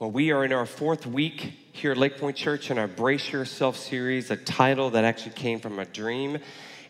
Well, 0.00 0.10
we 0.10 0.30
are 0.30 0.46
in 0.46 0.52
our 0.54 0.64
fourth 0.64 1.04
week 1.04 1.52
here 1.72 1.92
at 1.92 1.98
Lake 1.98 2.16
Point 2.16 2.34
Church 2.34 2.70
in 2.70 2.78
our 2.78 2.88
Brace 2.88 3.30
Yourself 3.30 3.76
series, 3.76 4.30
a 4.30 4.36
title 4.36 4.88
that 4.92 5.04
actually 5.04 5.32
came 5.32 5.60
from 5.60 5.78
a 5.78 5.84
dream. 5.84 6.38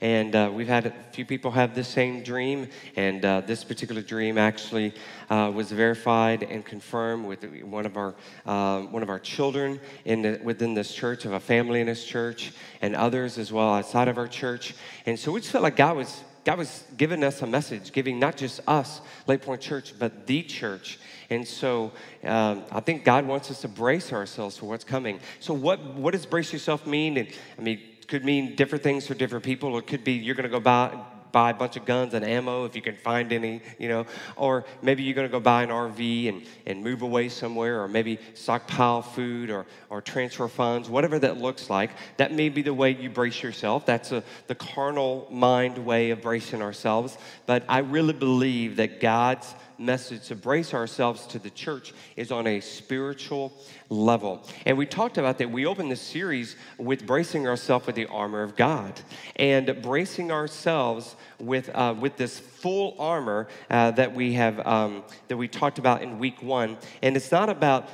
And 0.00 0.36
uh, 0.36 0.48
we've 0.54 0.68
had 0.68 0.86
a 0.86 0.94
few 1.10 1.24
people 1.24 1.50
have 1.50 1.74
the 1.74 1.82
same 1.82 2.22
dream, 2.22 2.68
and 2.94 3.24
uh, 3.24 3.40
this 3.40 3.64
particular 3.64 4.00
dream 4.00 4.38
actually 4.38 4.94
uh, 5.28 5.50
was 5.52 5.72
verified 5.72 6.44
and 6.44 6.64
confirmed 6.64 7.26
with 7.26 7.44
one 7.64 7.84
of 7.84 7.96
our 7.96 8.14
um, 8.46 8.92
one 8.92 9.02
of 9.02 9.08
our 9.08 9.18
children 9.18 9.80
in 10.04 10.22
the, 10.22 10.40
within 10.44 10.74
this 10.74 10.94
church, 10.94 11.24
of 11.24 11.32
a 11.32 11.40
family 11.40 11.80
in 11.80 11.88
this 11.88 12.04
church, 12.04 12.52
and 12.80 12.94
others 12.94 13.38
as 13.38 13.52
well 13.52 13.74
outside 13.74 14.06
of 14.06 14.18
our 14.18 14.28
church. 14.28 14.72
And 15.04 15.18
so 15.18 15.32
we 15.32 15.40
just 15.40 15.50
felt 15.50 15.64
like 15.64 15.74
God 15.74 15.96
was 15.96 16.22
God 16.44 16.58
was 16.58 16.84
giving 16.96 17.22
us 17.22 17.42
a 17.42 17.46
message, 17.46 17.92
giving 17.92 18.18
not 18.18 18.36
just 18.36 18.60
us, 18.66 19.00
Lake 19.26 19.42
Point 19.42 19.60
Church, 19.60 19.94
but 19.98 20.26
the 20.26 20.42
church. 20.42 20.98
And 21.28 21.46
so 21.46 21.92
um, 22.24 22.64
I 22.70 22.80
think 22.80 23.04
God 23.04 23.26
wants 23.26 23.50
us 23.50 23.60
to 23.60 23.68
brace 23.68 24.12
ourselves 24.12 24.56
for 24.56 24.66
what's 24.66 24.84
coming. 24.84 25.20
So, 25.38 25.52
what, 25.52 25.94
what 25.94 26.12
does 26.12 26.26
brace 26.26 26.52
yourself 26.52 26.86
mean? 26.86 27.18
And, 27.18 27.28
I 27.58 27.62
mean, 27.62 27.80
could 28.10 28.24
mean 28.24 28.56
different 28.56 28.82
things 28.82 29.06
for 29.06 29.14
different 29.14 29.44
people. 29.44 29.78
It 29.78 29.86
could 29.86 30.02
be 30.02 30.14
you're 30.14 30.34
going 30.34 30.44
to 30.44 30.50
go 30.50 30.60
buy, 30.60 30.98
buy 31.32 31.50
a 31.50 31.54
bunch 31.54 31.76
of 31.76 31.84
guns 31.84 32.14
and 32.14 32.24
ammo 32.24 32.64
if 32.64 32.74
you 32.74 32.82
can 32.82 32.96
find 32.96 33.32
any, 33.32 33.60
you 33.78 33.88
know, 33.88 34.06
or 34.36 34.64
maybe 34.82 35.02
you're 35.02 35.14
going 35.14 35.28
to 35.28 35.32
go 35.32 35.40
buy 35.40 35.62
an 35.62 35.70
RV 35.70 36.28
and, 36.28 36.42
and 36.66 36.82
move 36.82 37.02
away 37.02 37.28
somewhere, 37.28 37.82
or 37.82 37.88
maybe 37.88 38.18
stockpile 38.34 39.02
food 39.02 39.50
or, 39.50 39.66
or 39.88 40.00
transfer 40.00 40.48
funds, 40.48 40.88
whatever 40.88 41.18
that 41.18 41.38
looks 41.38 41.70
like. 41.70 41.90
That 42.16 42.32
may 42.32 42.48
be 42.48 42.62
the 42.62 42.74
way 42.74 42.90
you 42.90 43.10
brace 43.10 43.42
yourself. 43.42 43.86
That's 43.86 44.12
a, 44.12 44.22
the 44.46 44.54
carnal 44.54 45.26
mind 45.30 45.78
way 45.78 46.10
of 46.10 46.22
bracing 46.22 46.62
ourselves. 46.62 47.16
But 47.46 47.64
I 47.68 47.78
really 47.78 48.14
believe 48.14 48.76
that 48.76 49.00
God's 49.00 49.54
message 49.80 50.28
to 50.28 50.36
brace 50.36 50.74
ourselves 50.74 51.26
to 51.28 51.38
the 51.38 51.50
church 51.50 51.94
is 52.14 52.30
on 52.30 52.46
a 52.46 52.60
spiritual 52.60 53.52
level. 53.90 54.40
And 54.64 54.78
we 54.78 54.86
talked 54.86 55.18
about 55.18 55.38
that. 55.38 55.50
We 55.50 55.66
opened 55.66 55.90
this 55.90 56.00
series 56.00 56.56
with 56.78 57.04
bracing 57.04 57.48
ourselves 57.48 57.86
with 57.86 57.96
the 57.96 58.06
armor 58.06 58.42
of 58.42 58.56
God 58.56 59.00
and 59.36 59.82
bracing 59.82 60.30
ourselves 60.30 61.16
with, 61.40 61.68
uh, 61.74 61.94
with 61.98 62.16
this 62.16 62.38
full 62.38 62.94
armor 62.98 63.48
uh, 63.68 63.90
that 63.92 64.14
we 64.14 64.34
have 64.34 64.64
um, 64.66 65.02
that 65.28 65.36
we 65.36 65.48
talked 65.48 65.78
about 65.78 66.02
in 66.02 66.18
week 66.18 66.42
one. 66.42 66.76
And 67.02 67.16
it's 67.16 67.32
not 67.32 67.48
about 67.48 67.88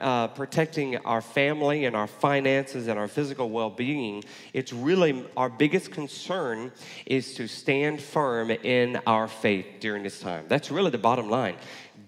uh, 0.00 0.28
protecting 0.28 0.98
our 0.98 1.20
family 1.20 1.84
and 1.86 1.96
our 1.96 2.06
finances 2.06 2.86
and 2.86 2.98
our 2.98 3.08
physical 3.08 3.50
well-being. 3.50 4.22
It's 4.52 4.72
really 4.72 5.24
our 5.36 5.48
biggest 5.48 5.90
concern 5.90 6.70
is 7.06 7.34
to 7.34 7.48
stand 7.48 8.00
firm 8.00 8.50
in 8.50 9.00
our 9.06 9.26
faith 9.26 9.66
during 9.80 10.04
this 10.04 10.20
time. 10.20 10.44
That's 10.48 10.70
really 10.70 10.90
the 10.90 10.98
bottom 10.98 11.28
line 11.28 11.56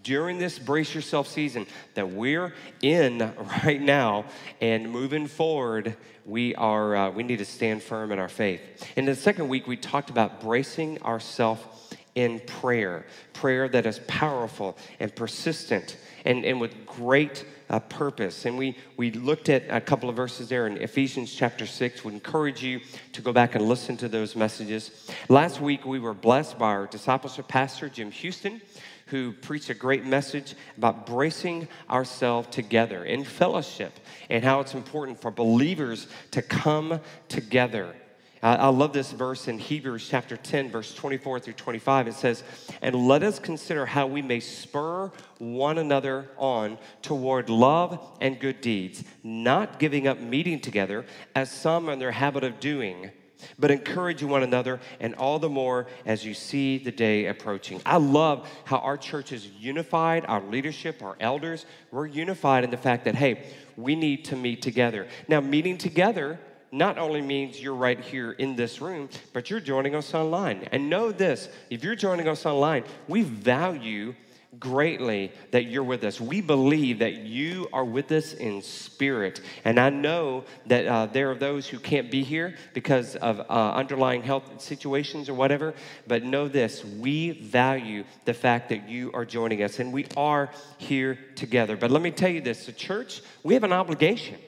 during 0.03 0.39
this 0.39 0.59
brace 0.59 0.95
yourself 0.95 1.29
season 1.29 1.67
that 1.95 2.11
we're 2.11 2.53
in 2.81 3.19
right 3.65 3.81
now. 3.81 4.25
And 4.61 4.91
moving 4.91 5.27
forward 5.27 5.97
we 6.25 6.55
are 6.55 6.95
uh, 6.95 7.11
we 7.11 7.23
need 7.23 7.39
to 7.39 7.45
stand 7.45 7.83
firm 7.83 8.13
in 8.13 8.19
our 8.19 8.29
faith. 8.29 8.61
In 8.97 9.05
the 9.05 9.15
second 9.15 9.49
week 9.49 9.67
we 9.67 9.77
talked 9.77 10.11
about 10.11 10.41
bracing 10.41 11.03
ourselves 11.03 11.63
in 12.15 12.41
prayer 12.41 13.07
prayer 13.33 13.69
that 13.69 13.87
is 13.87 13.99
powerful 14.07 14.77
and 15.01 15.15
persistent 15.17 15.97
and, 16.27 16.45
and 16.45 16.61
with 16.61 16.85
great 16.85 17.45
uh, 17.71 17.81
purpose. 17.81 18.45
And 18.45 18.59
we 18.59 18.77
we 18.97 19.11
looked 19.11 19.49
at 19.49 19.65
a 19.71 19.81
couple 19.81 20.11
of 20.11 20.17
verses 20.17 20.49
there 20.49 20.67
in 20.67 20.77
ephesians 20.77 21.35
chapter 21.35 21.67
6 21.67 22.05
would 22.05 22.15
encourage 22.15 22.63
you 22.63 22.81
to 23.15 23.23
go 23.23 23.33
back 23.33 23.55
and 23.55 23.67
listen 23.67 23.97
to 23.97 24.09
those 24.09 24.37
messages. 24.37 25.11
Last 25.29 25.61
week 25.61 25.87
we 25.87 25.99
were 25.99 26.15
blessed 26.15 26.59
by 26.59 26.67
our 26.67 26.87
discipleship 26.87 27.49
pastor 27.49 27.89
jim 27.89 28.11
houston 28.11 28.61
who 29.13 29.31
preached 29.31 29.69
a 29.69 29.75
great 29.75 30.07
message 30.07 30.55
about 30.79 31.05
bracing 31.05 31.69
ourselves 31.91 32.49
together 32.51 33.05
in 33.05 33.23
fellowship 33.23 33.93
and 34.31 34.43
how 34.43 34.59
it's 34.59 34.73
important 34.73 35.21
for 35.21 35.31
believers 35.31 36.07
to 36.31 36.41
come 36.41 36.99
together. 37.29 37.95
I 38.43 38.69
love 38.71 38.95
this 38.95 39.13
verse 39.13 39.49
in 39.49 39.59
Hebrews 39.59 40.09
chapter 40.09 40.39
10, 40.39 40.71
verse 40.71 40.95
24 40.95 41.41
through 41.41 41.53
25. 41.53 42.09
It 42.09 42.15
says, 42.15 42.43
And 42.81 43.07
let 43.07 43.23
us 43.23 43.39
consider 43.39 43.85
how 43.85 44.07
we 44.07 44.23
may 44.23 44.41
spur 44.41 45.13
one 45.39 45.77
another 45.77 46.31
on 46.39 46.79
toward 47.03 47.51
love 47.51 48.01
and 48.23 48.41
good 48.41 48.63
deeds, 48.63 49.05
not 49.23 49.79
giving 49.79 50.09
up 50.09 50.19
meeting 50.21 50.59
together 50.59 51.05
as 51.37 51.53
some 51.53 51.89
are 51.89 51.93
in 51.93 51.99
their 51.99 52.13
habit 52.13 52.45
of 52.45 52.61
doing 52.61 53.11
but 53.59 53.71
encouraging 53.71 54.29
one 54.29 54.43
another, 54.43 54.81
and 55.01 55.15
all 55.15 55.39
the 55.39 55.49
more 55.49 55.87
as 56.07 56.25
you 56.25 56.35
see 56.35 56.79
the 56.79 56.93
day 56.93 57.27
approaching. 57.27 57.81
I 57.85 57.97
love 57.97 58.49
how 58.65 58.79
our 58.79 58.97
church 58.97 59.33
is 59.33 59.47
unified, 59.59 60.25
our 60.27 60.43
leadership, 60.43 61.03
our 61.03 61.17
elders, 61.21 61.67
we're 61.91 62.07
unified 62.07 62.65
in 62.65 62.71
the 62.71 62.77
fact 62.77 63.05
that, 63.05 63.15
hey, 63.15 63.45
we 63.77 63.97
need 63.97 64.25
to 64.27 64.37
meet 64.37 64.63
together. 64.63 65.07
Now, 65.29 65.41
meeting 65.41 65.79
together 65.79 66.39
not 66.71 66.97
only 66.97 67.21
means 67.21 67.61
you're 67.61 67.75
right 67.75 68.01
here 68.01 68.33
in 68.33 68.57
this 68.57 68.81
room, 68.81 69.11
but 69.35 69.51
you're 69.51 69.61
joining 69.61 69.95
us 69.95 70.15
online. 70.15 70.67
And 70.73 70.89
know 70.89 71.13
this 71.13 71.49
if 71.69 71.85
you're 71.85 71.95
joining 71.95 72.29
us 72.29 72.47
online, 72.47 72.85
we 73.07 73.23
value 73.23 74.15
greatly 74.59 75.33
that 75.51 75.65
you're 75.65 75.83
with 75.83 76.05
us. 76.05 76.21
We 76.21 76.41
believe 76.41 76.99
that 76.99 77.15
you 77.15 77.69
are 77.73 77.85
with 77.85 78.13
us 78.13 78.35
in 78.35 78.61
spirit. 78.61 79.41
And 79.65 79.81
I 79.81 79.91
know 79.91 80.45
that 80.67 80.87
uh, 80.87 81.07
there 81.07 81.31
are 81.31 81.35
those 81.35 81.67
who 81.67 81.79
can't 81.79 82.11
be 82.11 82.23
here 82.23 82.57
because 82.75 83.17
of 83.17 83.41
uh, 83.41 83.73
underlying 83.75 84.23
health 84.23 84.61
situations 84.61 85.29
or 85.29 85.35
whatever. 85.35 85.75
But 86.07 86.25
know 86.25 86.49
this 86.49 86.85
we 86.85 87.31
value 87.31 88.05
the 88.25 88.35
fact 88.35 88.69
that 88.69 88.89
you 88.89 89.11
are 89.15 89.25
joining 89.25 89.63
us 89.63 89.79
and 89.79 89.93
we 89.93 90.07
are 90.17 90.51
here 90.79 91.19
together. 91.35 91.77
But 91.77 91.91
let 91.91 92.03
me 92.03 92.11
tell 92.11 92.31
you 92.31 92.41
this 92.41 92.67
the 92.67 92.73
church, 92.73 93.23
we 93.43 93.55
have 93.55 93.65
an 93.65 93.73
obligation. 93.73 94.39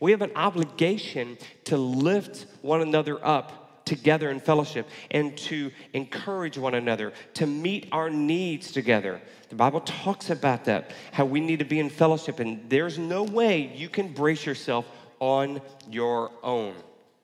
We 0.00 0.10
have 0.10 0.22
an 0.22 0.32
obligation 0.34 1.38
to 1.66 1.76
lift 1.76 2.46
one 2.60 2.82
another 2.82 3.24
up 3.24 3.61
together 3.84 4.30
in 4.30 4.40
fellowship 4.40 4.88
and 5.10 5.36
to 5.36 5.70
encourage 5.92 6.58
one 6.58 6.74
another, 6.74 7.12
to 7.34 7.46
meet 7.46 7.88
our 7.92 8.10
needs 8.10 8.72
together. 8.72 9.20
The 9.48 9.56
Bible 9.56 9.80
talks 9.80 10.30
about 10.30 10.64
that, 10.66 10.92
how 11.12 11.24
we 11.24 11.40
need 11.40 11.58
to 11.58 11.64
be 11.64 11.78
in 11.78 11.90
fellowship, 11.90 12.40
and 12.40 12.68
there's 12.70 12.98
no 12.98 13.22
way 13.22 13.72
you 13.74 13.88
can 13.88 14.12
brace 14.12 14.46
yourself 14.46 14.86
on 15.20 15.60
your 15.90 16.30
own. 16.42 16.74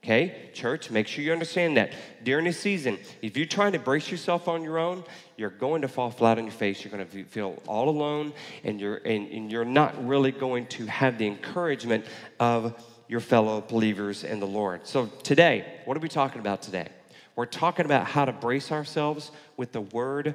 Okay, 0.05 0.51
church, 0.55 0.91
make 0.91 1.09
sure 1.09 1.25
you 1.25 1.33
understand 1.33 1.77
that. 1.77 1.93
During 2.23 2.45
this 2.45 2.59
season, 2.59 2.99
if 3.21 3.37
you're 3.37 3.47
trying 3.47 3.73
to 3.73 3.81
brace 3.81 4.11
yourself 4.11 4.47
on 4.47 4.63
your 4.63 4.79
own, 4.79 5.03
you're 5.37 5.51
going 5.51 5.83
to 5.83 5.89
fall 5.89 6.11
flat 6.11 6.39
on 6.39 6.45
your 6.45 6.53
face. 6.53 6.85
You're 6.85 6.93
going 6.93 7.07
to 7.07 7.25
feel 7.25 7.61
all 7.67 7.89
alone, 7.89 8.33
and 8.63 8.81
you're, 8.81 8.97
and, 8.99 9.29
and 9.29 9.51
you're 9.51 9.65
not 9.65 10.07
really 10.07 10.31
going 10.31 10.67
to 10.69 10.87
have 10.87 11.19
the 11.19 11.27
encouragement 11.27 12.05
of 12.39 12.81
your 13.09 13.21
fellow 13.21 13.63
believers 13.63 14.23
in 14.23 14.39
the 14.39 14.47
Lord. 14.47 14.87
So, 14.87 15.07
today, 15.23 15.81
what 15.87 15.97
are 15.97 16.01
we 16.01 16.09
talking 16.09 16.41
about 16.41 16.63
today? 16.63 16.89
We're 17.35 17.47
talking 17.47 17.87
about 17.87 18.07
how 18.07 18.25
to 18.25 18.33
brace 18.33 18.71
ourselves 18.71 19.33
with 19.57 19.73
the 19.73 19.81
Word 19.81 20.35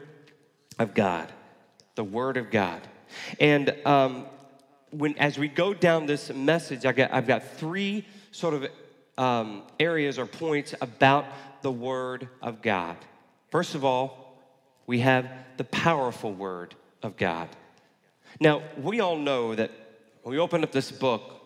of 0.79 0.93
God. 0.93 1.31
The 1.95 2.03
Word 2.03 2.37
of 2.37 2.49
God. 2.49 2.81
And 3.39 3.75
um, 3.85 4.25
when, 4.89 5.17
as 5.17 5.37
we 5.37 5.47
go 5.47 5.73
down 5.73 6.05
this 6.05 6.33
message, 6.33 6.85
I 6.85 6.91
got, 6.93 7.13
I've 7.13 7.27
got 7.27 7.43
three 7.43 8.05
sort 8.31 8.53
of 8.55 8.67
um, 9.17 9.63
areas 9.79 10.17
or 10.17 10.25
points 10.25 10.73
about 10.81 11.25
the 11.61 11.71
Word 11.71 12.27
of 12.41 12.61
God. 12.61 12.97
First 13.51 13.75
of 13.75 13.85
all, 13.85 14.39
we 14.87 14.99
have 14.99 15.29
the 15.57 15.63
powerful 15.65 16.33
Word 16.33 16.73
of 17.03 17.17
God. 17.17 17.49
Now, 18.39 18.63
we 18.77 18.99
all 18.99 19.17
know 19.17 19.53
that 19.53 19.71
when 20.23 20.33
we 20.33 20.39
open 20.39 20.63
up 20.63 20.71
this 20.71 20.91
book, 20.91 21.42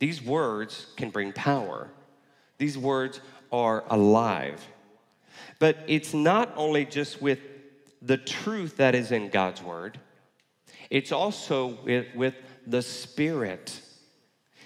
these 0.00 0.22
words 0.22 0.86
can 0.96 1.10
bring 1.10 1.32
power. 1.32 1.88
These 2.58 2.76
words 2.76 3.20
are 3.52 3.84
alive. 3.88 4.66
But 5.58 5.78
it's 5.86 6.12
not 6.14 6.52
only 6.56 6.86
just 6.86 7.22
with 7.22 7.38
the 8.02 8.16
truth 8.16 8.78
that 8.78 8.94
is 8.94 9.12
in 9.12 9.28
God's 9.28 9.62
word, 9.62 10.00
it's 10.88 11.12
also 11.12 11.78
with, 11.84 12.06
with 12.14 12.34
the 12.66 12.82
spirit. 12.82 13.80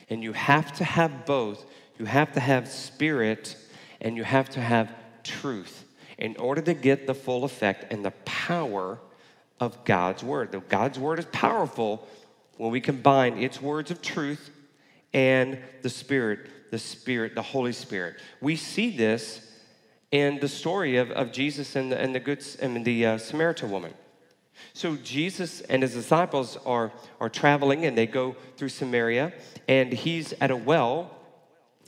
And 0.09 0.23
you 0.23 0.33
have 0.33 0.73
to 0.75 0.85
have 0.85 1.27
both. 1.27 1.65
You 1.99 2.07
have 2.07 2.33
to 2.33 2.41
have 2.41 2.69
spirit 2.69 3.57
and 4.01 4.17
you 4.17 4.23
have 4.23 4.49
to 4.51 4.61
have 4.61 4.93
truth 5.25 5.85
in 6.17 6.37
order 6.37 6.63
to 6.63 6.75
get 6.75 7.09
the 7.09 7.15
full 7.15 7.45
effect 7.45 7.93
and 7.93 8.05
the 8.05 8.13
power 8.25 9.01
of 9.59 9.85
God's 9.85 10.23
word. 10.23 10.63
God's 10.69 10.99
word 10.99 11.19
is 11.19 11.25
powerful 11.27 12.07
when 12.57 12.71
we 12.71 12.81
combine 12.81 13.39
its 13.39 13.61
words 13.61 13.91
of 13.91 14.01
truth 14.01 14.51
and 15.15 15.59
the 15.83 15.89
Spirit, 15.89 16.71
the 16.71 16.79
Spirit, 16.79 17.35
the 17.35 17.43
Holy 17.43 17.73
Spirit. 17.73 18.17
We 18.41 18.57
see 18.57 18.95
this 18.95 19.41
in 20.11 20.39
the 20.41 20.49
story 20.49 20.97
of, 20.97 21.11
of 21.13 21.33
Jesus 21.33 21.77
and 21.77 21.91
the, 21.91 21.99
and 21.99 22.15
the 22.15 22.21
good 22.21 22.45
and 22.61 22.85
the 22.85 23.07
uh, 23.07 23.19
Samaritan 23.19 23.71
woman. 23.71 23.95
So 24.73 24.97
Jesus 24.97 25.61
and 25.63 25.83
his 25.83 25.95
disciples 25.95 26.59
are, 26.67 26.93
are 27.21 27.29
traveling 27.29 27.87
and 27.87 27.97
they 27.97 28.07
go 28.07 28.37
through 28.57 28.69
Samaria 28.69 29.33
and 29.69 29.93
he's 29.93 30.33
at 30.35 30.51
a 30.51 30.57
well. 30.57 31.11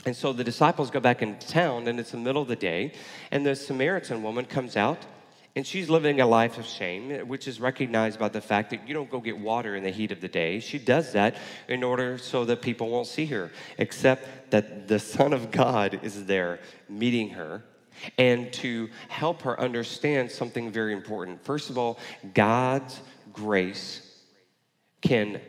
And 0.04 0.14
so 0.14 0.32
the 0.32 0.44
disciples 0.44 0.90
go 0.90 1.00
back 1.00 1.22
into 1.22 1.46
town 1.46 1.88
and 1.88 1.98
it's 1.98 2.12
the 2.12 2.16
middle 2.16 2.42
of 2.42 2.48
the 2.48 2.56
day 2.56 2.92
and 3.30 3.44
the 3.44 3.56
Samaritan 3.56 4.22
woman 4.22 4.44
comes 4.44 4.76
out 4.76 5.04
And 5.56 5.66
she's 5.66 5.88
living 5.88 6.20
a 6.20 6.26
life 6.26 6.58
of 6.58 6.66
shame, 6.66 7.26
which 7.28 7.48
is 7.48 7.58
recognized 7.60 8.18
by 8.18 8.28
the 8.28 8.42
fact 8.42 8.70
that 8.70 8.86
you 8.86 8.92
don't 8.92 9.10
go 9.10 9.20
get 9.20 9.38
water 9.38 9.74
in 9.74 9.82
the 9.82 9.90
heat 9.90 10.12
of 10.12 10.20
the 10.20 10.28
day. 10.28 10.60
She 10.60 10.78
does 10.78 11.12
that 11.12 11.36
in 11.66 11.82
order 11.82 12.18
so 12.18 12.44
that 12.44 12.60
people 12.60 12.90
won't 12.90 13.06
see 13.06 13.24
her, 13.26 13.50
except 13.78 14.50
that 14.50 14.86
the 14.86 14.98
Son 14.98 15.32
of 15.32 15.50
God 15.50 16.00
is 16.02 16.26
there 16.26 16.60
meeting 16.90 17.30
her 17.30 17.64
and 18.18 18.52
to 18.52 18.90
help 19.08 19.42
her 19.42 19.58
understand 19.58 20.30
something 20.30 20.70
very 20.70 20.92
important. 20.92 21.42
First 21.42 21.70
of 21.70 21.78
all, 21.78 21.98
God's 22.34 23.00
grace 23.32 24.02
can 25.00 25.40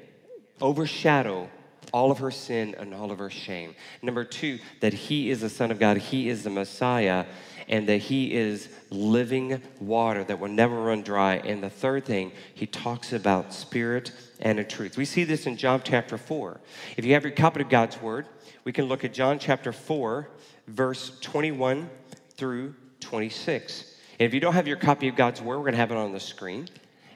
overshadow 0.61 1.49
all 1.93 2.11
of 2.11 2.19
her 2.19 2.31
sin 2.31 2.75
and 2.77 2.93
all 2.93 3.11
of 3.11 3.19
her 3.19 3.29
shame. 3.29 3.75
Number 4.01 4.23
two, 4.23 4.59
that 4.79 4.93
He 4.93 5.29
is 5.29 5.41
the 5.41 5.49
Son 5.49 5.71
of 5.71 5.79
God, 5.79 5.97
He 5.97 6.29
is 6.29 6.43
the 6.43 6.49
Messiah, 6.49 7.25
and 7.67 7.87
that 7.89 7.97
He 7.97 8.33
is 8.33 8.69
living 8.89 9.61
water 9.79 10.23
that 10.23 10.39
will 10.39 10.47
never 10.49 10.79
run 10.79 11.03
dry. 11.03 11.35
And 11.35 11.61
the 11.61 11.69
third 11.69 12.05
thing, 12.05 12.31
He 12.53 12.65
talks 12.65 13.13
about 13.13 13.53
spirit 13.53 14.11
and 14.39 14.59
a 14.59 14.63
truth. 14.63 14.97
We 14.97 15.05
see 15.05 15.23
this 15.23 15.45
in 15.45 15.57
John 15.57 15.81
chapter 15.83 16.17
4. 16.17 16.59
If 16.95 17.05
you 17.05 17.13
have 17.13 17.23
your 17.23 17.33
copy 17.33 17.61
of 17.61 17.69
God's 17.69 18.01
Word, 18.01 18.27
we 18.63 18.71
can 18.71 18.85
look 18.85 19.03
at 19.03 19.13
John 19.13 19.39
chapter 19.39 19.71
4, 19.71 20.29
verse 20.67 21.19
21 21.21 21.89
through 22.35 22.75
26. 22.99 23.95
And 24.19 24.25
if 24.27 24.33
you 24.33 24.39
don't 24.39 24.53
have 24.53 24.67
your 24.67 24.77
copy 24.77 25.07
of 25.07 25.15
God's 25.15 25.41
Word, 25.41 25.57
we're 25.57 25.63
going 25.63 25.73
to 25.73 25.79
have 25.79 25.91
it 25.91 25.97
on 25.97 26.11
the 26.11 26.19
screen. 26.19 26.67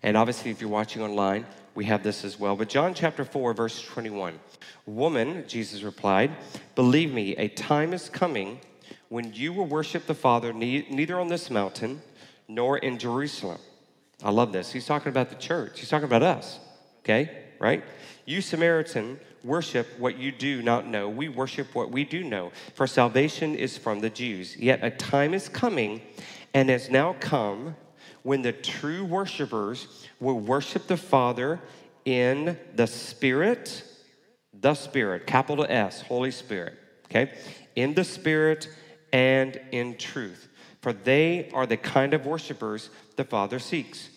And 0.04 0.18
obviously, 0.18 0.52
if 0.52 0.62
you're 0.62 0.70
watching 0.70 1.02
online, 1.02 1.46
we 1.76 1.86
have 1.86 2.04
this 2.04 2.24
as 2.26 2.40
well. 2.40 2.56
But 2.56 2.70
John 2.70 2.94
chapter 2.94 3.24
4, 3.24 3.54
verse 3.54 3.82
21. 3.82 4.40
Woman, 4.86 5.46
Jesus 5.48 5.84
replied, 5.84 6.32
believe 6.76 7.14
me, 7.14 7.36
a 7.38 7.48
time 7.48 7.94
is 7.94 8.10
coming 8.10 8.60
when 9.12 9.34
you 9.34 9.52
will 9.52 9.66
worship 9.66 10.08
the 10.08 10.14
Father 10.14 10.54
neither 10.54 11.20
on 11.20 11.28
this 11.28 11.50
mountain 11.50 12.02
nor 12.48 12.78
in 12.78 12.98
Jerusalem. 12.98 13.60
I 14.24 14.32
love 14.32 14.54
this. 14.54 14.72
He's 14.72 14.86
talking 14.86 15.10
about 15.10 15.28
the 15.28 15.36
church, 15.36 15.82
he's 15.82 15.90
talking 15.90 16.06
about 16.06 16.24
us, 16.24 16.60
okay? 17.00 17.44
Right? 17.60 17.84
You 18.26 18.40
Samaritan 18.40 19.20
worship 19.44 19.86
what 20.00 20.18
you 20.18 20.32
do 20.32 20.62
not 20.62 20.88
know. 20.88 21.10
We 21.10 21.28
worship 21.28 21.76
what 21.76 21.92
we 21.92 22.06
do 22.06 22.24
know, 22.24 22.54
for 22.74 22.88
salvation 22.88 23.54
is 23.54 23.78
from 23.78 24.00
the 24.00 24.10
Jews. 24.10 24.56
Yet 24.56 24.80
a 24.82 24.90
time 24.90 25.34
is 25.34 25.50
coming 25.50 26.02
and 26.54 26.70
has 26.70 26.90
now 26.90 27.18
come 27.20 27.76
when 28.24 28.42
the 28.42 28.54
true 28.54 29.04
worshipers 29.04 30.08
will 30.22 30.40
worship 30.40 30.88
the 30.88 30.96
Father 30.96 31.60
in 32.06 32.58
the 32.76 32.88
Spirit, 32.88 33.84
the 34.54 34.74
Spirit, 34.74 35.28
capital 35.28 35.66
S, 35.68 36.00
Holy 36.00 36.32
Spirit, 36.32 36.76
okay? 37.08 37.34
In 37.76 37.94
the 37.94 38.06
Spirit 38.06 38.70
and 39.12 39.60
in 39.72 39.98
truth. 39.98 40.48
For 40.82 40.94
they 40.94 41.50
are 41.54 41.66
the 41.66 41.78
kind 41.78 42.14
of 42.14 42.26
worshipers 42.26 42.90
the 43.16 43.24
Father 43.24 43.60
seeks. 43.60 44.10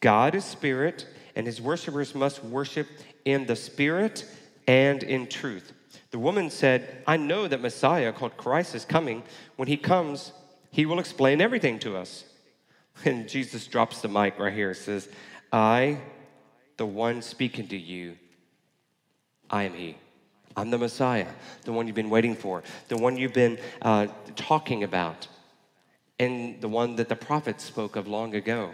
God 0.00 0.34
is 0.34 0.44
Spirit, 0.44 1.06
and 1.34 1.46
his 1.46 1.60
worshipers 1.60 2.14
must 2.14 2.42
worship 2.44 2.86
in 3.24 3.46
the 3.46 3.56
Spirit 3.56 4.24
and 4.66 5.02
in 5.02 5.26
truth. 5.26 5.72
The 6.10 6.18
woman 6.18 6.50
said, 6.50 7.02
I 7.06 7.16
know 7.16 7.48
that 7.48 7.60
Messiah, 7.60 8.12
called 8.12 8.36
Christ, 8.36 8.74
is 8.74 8.84
coming. 8.84 9.22
When 9.56 9.68
he 9.68 9.76
comes, 9.76 10.32
he 10.70 10.86
will 10.86 10.98
explain 10.98 11.40
everything 11.40 11.78
to 11.80 11.96
us. 11.96 12.24
And 13.04 13.28
Jesus 13.28 13.66
drops 13.66 14.00
the 14.00 14.08
mic 14.08 14.38
right 14.38 14.52
here. 14.52 14.72
says, 14.72 15.08
I, 15.52 15.98
the 16.78 16.86
one 16.86 17.20
speaking 17.20 17.68
to 17.68 17.76
you, 17.76 18.16
I 19.50 19.64
am 19.64 19.74
he. 19.74 19.96
I'm 20.56 20.70
the 20.70 20.78
Messiah, 20.78 21.28
the 21.64 21.72
one 21.72 21.86
you've 21.86 21.96
been 21.96 22.10
waiting 22.10 22.34
for, 22.34 22.62
the 22.88 22.96
one 22.96 23.16
you've 23.16 23.34
been 23.34 23.58
uh, 23.82 24.06
talking 24.36 24.84
about, 24.84 25.28
and 26.18 26.60
the 26.62 26.68
one 26.68 26.96
that 26.96 27.10
the 27.10 27.16
prophets 27.16 27.62
spoke 27.62 27.96
of 27.96 28.08
long 28.08 28.34
ago. 28.34 28.72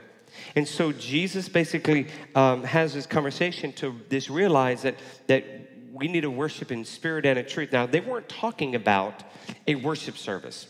And 0.55 0.67
so 0.67 0.93
Jesus 0.93 1.49
basically 1.49 2.06
um, 2.34 2.62
has 2.62 2.94
this 2.94 3.05
conversation 3.05 3.73
to 3.75 3.94
this 4.08 4.31
realize 4.31 4.82
that, 4.82 4.94
that 5.26 5.44
we 5.93 6.08
need 6.08 6.23
to 6.23 6.31
worship 6.31 6.70
in 6.70 6.84
spirit 6.84 7.26
and 7.26 7.38
in 7.38 7.46
truth. 7.46 7.73
Now, 7.73 7.87
they 7.87 8.00
weren't 8.00 8.28
talking 8.28 8.75
about 8.75 9.25
a 9.67 9.75
worship 9.75 10.17
service. 10.17 10.67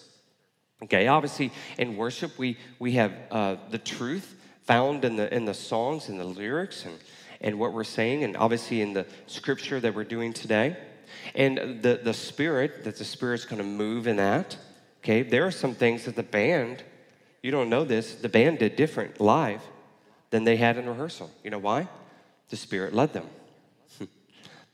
Okay, 0.83 1.07
obviously 1.07 1.53
in 1.79 1.97
worship 1.97 2.37
we 2.39 2.59
we 2.81 2.93
have 2.93 3.13
uh, 3.31 3.57
the 3.71 3.79
truth 3.79 4.35
found 4.65 5.05
in 5.05 5.15
the 5.15 5.33
in 5.33 5.45
the 5.45 5.55
songs 5.55 6.09
and 6.09 6.19
the 6.19 6.25
lyrics 6.25 6.85
and 6.85 6.99
and 7.41 7.59
what 7.59 7.73
we're 7.73 7.85
saying, 7.85 8.25
and 8.25 8.37
obviously 8.37 8.81
in 8.81 8.93
the 8.93 9.07
scripture 9.27 9.79
that 9.81 9.95
we're 9.95 10.05
doing 10.05 10.33
today, 10.33 10.77
and 11.35 11.83
the 11.83 12.01
the 12.03 12.15
spirit 12.15 12.85
that 12.85 12.97
the 12.97 13.05
spirit's 13.05 13.45
to 13.45 13.63
move 13.63 14.07
in 14.07 14.17
that. 14.17 14.57
Okay, 15.01 15.23
there 15.23 15.47
are 15.47 15.51
some 15.51 15.75
things 15.75 16.05
that 16.05 16.15
the 16.15 16.23
band, 16.23 16.85
you 17.43 17.51
don't 17.51 17.69
know 17.69 17.85
this, 17.85 18.15
the 18.15 18.29
band 18.29 18.61
did 18.61 18.77
different 18.77 19.21
live 19.21 19.61
than 20.31 20.45
they 20.45 20.57
had 20.57 20.77
in 20.77 20.89
rehearsal. 20.89 21.31
You 21.43 21.51
know 21.51 21.59
why? 21.59 21.89
The 22.51 22.57
spirit 22.57 22.95
led 22.95 23.13
them. 23.13 23.27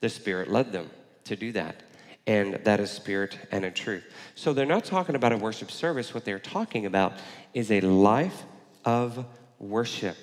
the 0.00 0.08
spirit 0.10 0.50
led 0.50 0.72
them 0.72 0.90
to 1.24 1.36
do 1.36 1.52
that 1.52 1.82
and 2.28 2.54
that 2.64 2.78
is 2.78 2.90
spirit 2.90 3.38
and 3.50 3.64
in 3.64 3.72
truth. 3.72 4.04
So 4.34 4.52
they're 4.52 4.66
not 4.66 4.84
talking 4.84 5.14
about 5.14 5.32
a 5.32 5.38
worship 5.38 5.70
service. 5.70 6.12
What 6.12 6.26
they're 6.26 6.38
talking 6.38 6.84
about 6.84 7.14
is 7.54 7.70
a 7.72 7.80
life 7.80 8.44
of 8.84 9.24
worship. 9.58 10.16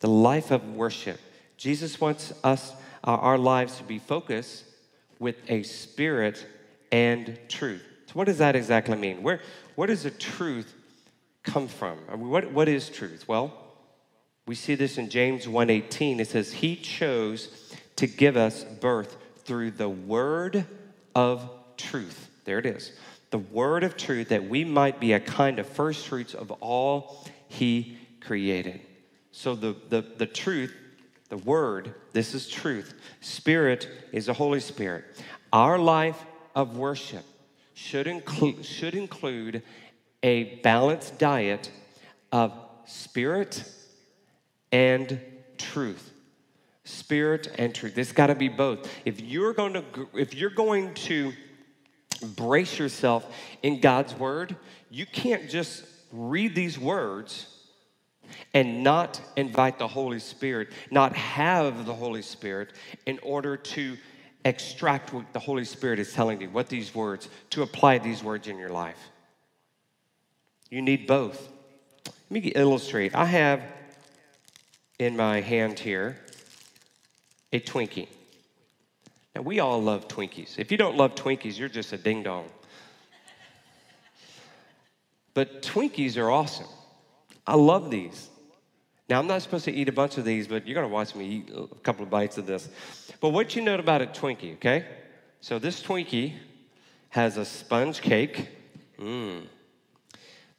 The 0.00 0.08
life 0.08 0.50
of 0.50 0.74
worship. 0.74 1.18
Jesus 1.56 1.98
wants 1.98 2.34
us, 2.44 2.72
uh, 3.02 3.12
our 3.12 3.38
lives, 3.38 3.78
to 3.78 3.84
be 3.84 3.98
focused 3.98 4.64
with 5.20 5.36
a 5.48 5.62
spirit 5.62 6.44
and 6.90 7.38
truth. 7.48 7.84
So, 8.06 8.14
what 8.14 8.24
does 8.26 8.38
that 8.38 8.56
exactly 8.56 8.96
mean? 8.96 9.22
Where, 9.22 9.40
where 9.76 9.86
does 9.86 10.02
the 10.02 10.10
truth 10.10 10.74
come 11.44 11.68
from? 11.68 11.98
I 12.10 12.16
mean, 12.16 12.28
what, 12.28 12.52
what 12.52 12.68
is 12.68 12.88
truth? 12.88 13.28
Well, 13.28 13.54
we 14.46 14.56
see 14.56 14.74
this 14.74 14.98
in 14.98 15.08
James 15.08 15.46
1:18. 15.46 16.18
It 16.18 16.26
says, 16.26 16.54
"He 16.54 16.74
chose 16.74 17.76
to 17.94 18.08
give 18.08 18.36
us 18.36 18.64
birth 18.64 19.16
through 19.44 19.70
the 19.72 19.88
word 19.88 20.66
of 21.14 21.48
truth. 21.76 22.30
There 22.44 22.58
it 22.58 22.66
is. 22.66 22.92
The 23.30 23.38
word 23.38 23.84
of 23.84 23.96
truth 23.96 24.30
that 24.30 24.48
we 24.48 24.64
might 24.64 25.00
be 25.00 25.12
a 25.12 25.20
kind 25.20 25.58
of 25.58 25.68
first 25.68 26.06
fruits 26.06 26.34
of 26.34 26.50
all 26.60 27.26
he 27.48 27.98
created. 28.20 28.80
So 29.32 29.54
the, 29.54 29.76
the, 29.88 30.00
the 30.00 30.26
truth, 30.26 30.74
the 31.30 31.38
word, 31.38 31.94
this 32.12 32.34
is 32.34 32.48
truth. 32.48 32.94
Spirit 33.20 33.88
is 34.12 34.26
the 34.26 34.34
Holy 34.34 34.60
Spirit. 34.60 35.04
Our 35.52 35.78
life 35.78 36.22
of 36.54 36.76
worship 36.76 37.24
should 37.72 38.06
include, 38.06 38.64
should 38.64 38.94
include 38.94 39.62
a 40.22 40.56
balanced 40.56 41.18
diet 41.18 41.70
of 42.30 42.52
spirit 42.84 43.64
and 44.70 45.18
truth 45.56 46.10
spirit 46.90 47.52
and 47.58 47.74
truth. 47.74 47.96
It's 47.96 48.12
got 48.12 48.26
to 48.26 48.34
be 48.34 48.48
both. 48.48 48.88
If 49.04 49.20
you're 49.20 49.52
going 49.52 49.74
to 49.74 49.84
if 50.14 50.34
you're 50.34 50.50
going 50.50 50.94
to 50.94 51.32
brace 52.36 52.78
yourself 52.78 53.32
in 53.62 53.80
God's 53.80 54.14
word, 54.14 54.56
you 54.90 55.06
can't 55.06 55.48
just 55.48 55.84
read 56.12 56.54
these 56.54 56.78
words 56.78 57.49
and 58.54 58.82
not 58.82 59.20
invite 59.36 59.78
the 59.78 59.88
Holy 59.88 60.18
Spirit, 60.18 60.68
not 60.90 61.14
have 61.14 61.86
the 61.86 61.94
Holy 61.94 62.22
Spirit 62.22 62.72
in 63.06 63.18
order 63.22 63.56
to 63.56 63.96
extract 64.44 65.12
what 65.12 65.32
the 65.32 65.38
Holy 65.38 65.64
Spirit 65.64 65.98
is 65.98 66.12
telling 66.12 66.40
you, 66.40 66.50
what 66.50 66.68
these 66.68 66.94
words, 66.94 67.28
to 67.50 67.62
apply 67.62 67.98
these 67.98 68.22
words 68.22 68.48
in 68.48 68.58
your 68.58 68.70
life. 68.70 68.98
You 70.70 70.82
need 70.82 71.06
both. 71.06 71.48
Let 72.30 72.44
me 72.44 72.52
illustrate. 72.54 73.14
I 73.14 73.24
have 73.24 73.62
in 74.98 75.16
my 75.16 75.40
hand 75.40 75.78
here 75.78 76.18
a 77.52 77.60
Twinkie. 77.60 78.08
Now, 79.34 79.42
we 79.42 79.60
all 79.60 79.82
love 79.82 80.08
Twinkies. 80.08 80.58
If 80.58 80.70
you 80.70 80.78
don't 80.78 80.96
love 80.96 81.14
Twinkies, 81.14 81.58
you're 81.58 81.68
just 81.68 81.92
a 81.92 81.98
ding 81.98 82.22
dong. 82.22 82.48
But 85.34 85.62
Twinkies 85.62 86.16
are 86.16 86.30
awesome. 86.30 86.66
I 87.46 87.54
love 87.54 87.90
these. 87.90 88.28
Now, 89.08 89.18
I'm 89.18 89.26
not 89.26 89.42
supposed 89.42 89.64
to 89.64 89.72
eat 89.72 89.88
a 89.88 89.92
bunch 89.92 90.18
of 90.18 90.24
these, 90.24 90.46
but 90.46 90.66
you're 90.66 90.74
going 90.76 90.86
to 90.86 90.92
watch 90.92 91.16
me 91.16 91.26
eat 91.26 91.50
a 91.52 91.66
couple 91.80 92.04
of 92.04 92.10
bites 92.10 92.38
of 92.38 92.46
this. 92.46 92.68
But 93.20 93.30
what 93.30 93.56
you 93.56 93.62
know 93.62 93.74
about 93.74 94.02
a 94.02 94.06
Twinkie, 94.06 94.54
okay? 94.54 94.86
So, 95.40 95.58
this 95.58 95.82
Twinkie 95.82 96.34
has 97.08 97.36
a 97.36 97.44
sponge 97.44 98.00
cake, 98.02 98.48
mmm, 99.00 99.46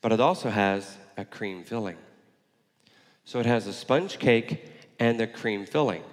but 0.02 0.12
it 0.12 0.20
also 0.20 0.50
has 0.50 0.98
a 1.16 1.24
cream 1.24 1.64
filling. 1.64 1.98
So, 3.24 3.40
it 3.40 3.46
has 3.46 3.68
a 3.68 3.74
sponge 3.74 4.20
cake 4.20 4.66
and 5.00 5.18
the 5.18 5.28
cream 5.28 5.66
filling. 5.66 6.04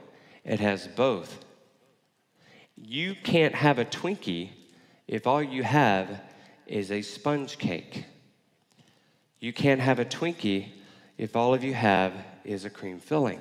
It 0.45 0.61
has 0.61 0.87
both. 0.87 1.45
You 2.77 3.17
can't 3.25 3.55
have 3.55 3.81
a 3.81 3.85
Twinkie 3.85 4.51
if 5.09 5.27
all 5.27 5.43
you 5.43 5.65
have 5.65 6.21
is 6.69 6.93
a 6.93 7.03
sponge 7.03 7.59
cake. 7.59 8.05
You 9.41 9.53
can't 9.53 9.81
have 9.81 9.99
a 9.99 10.05
Twinkie 10.05 10.69
if 11.17 11.37
all 11.37 11.55
of 11.55 11.63
you 11.63 11.75
have 11.75 12.13
is 12.45 12.65
a 12.65 12.71
cream 12.71 12.99
filling. 12.99 13.41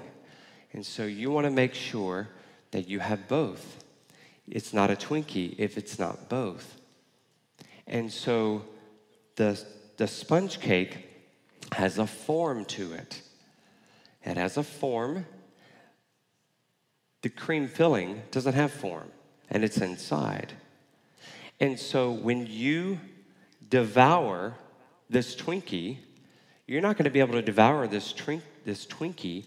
And 0.73 0.85
so 0.85 1.05
you 1.05 1.31
want 1.31 1.45
to 1.45 1.51
make 1.51 1.73
sure 1.73 2.29
that 2.71 2.87
you 2.87 2.99
have 2.99 3.27
both. 3.27 3.83
It's 4.47 4.73
not 4.73 4.91
a 4.91 4.95
Twinkie 4.95 5.55
if 5.57 5.77
it's 5.77 5.97
not 5.97 6.29
both. 6.29 6.79
And 7.87 8.11
so 8.11 8.63
the, 9.35 9.63
the 9.97 10.07
sponge 10.07 10.59
cake 10.59 11.07
has 11.71 11.97
a 11.97 12.07
form 12.07 12.65
to 12.65 12.93
it. 12.93 13.21
It 14.23 14.37
has 14.37 14.57
a 14.57 14.63
form. 14.63 15.25
The 17.21 17.29
cream 17.29 17.67
filling 17.67 18.21
doesn't 18.31 18.53
have 18.53 18.71
form, 18.71 19.11
and 19.49 19.63
it's 19.63 19.77
inside. 19.77 20.53
And 21.59 21.79
so 21.79 22.11
when 22.11 22.45
you 22.45 22.99
devour 23.69 24.55
this 25.09 25.35
Twinkie, 25.35 25.97
you're 26.67 26.81
not 26.81 26.97
going 26.97 27.05
to 27.05 27.11
be 27.11 27.19
able 27.19 27.33
to 27.33 27.41
devour 27.41 27.87
this, 27.87 28.11
twink, 28.11 28.43
this 28.65 28.85
Twinkie, 28.85 29.45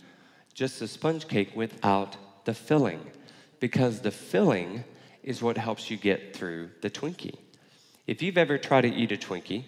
just 0.54 0.80
a 0.80 0.88
sponge 0.88 1.28
cake, 1.28 1.54
without 1.54 2.16
the 2.44 2.54
filling. 2.54 3.00
Because 3.60 4.00
the 4.00 4.10
filling 4.10 4.84
is 5.22 5.42
what 5.42 5.58
helps 5.58 5.90
you 5.90 5.96
get 5.96 6.34
through 6.34 6.70
the 6.80 6.90
Twinkie. 6.90 7.36
If 8.06 8.22
you've 8.22 8.38
ever 8.38 8.58
tried 8.58 8.82
to 8.82 8.94
eat 8.94 9.12
a 9.12 9.16
Twinkie, 9.16 9.64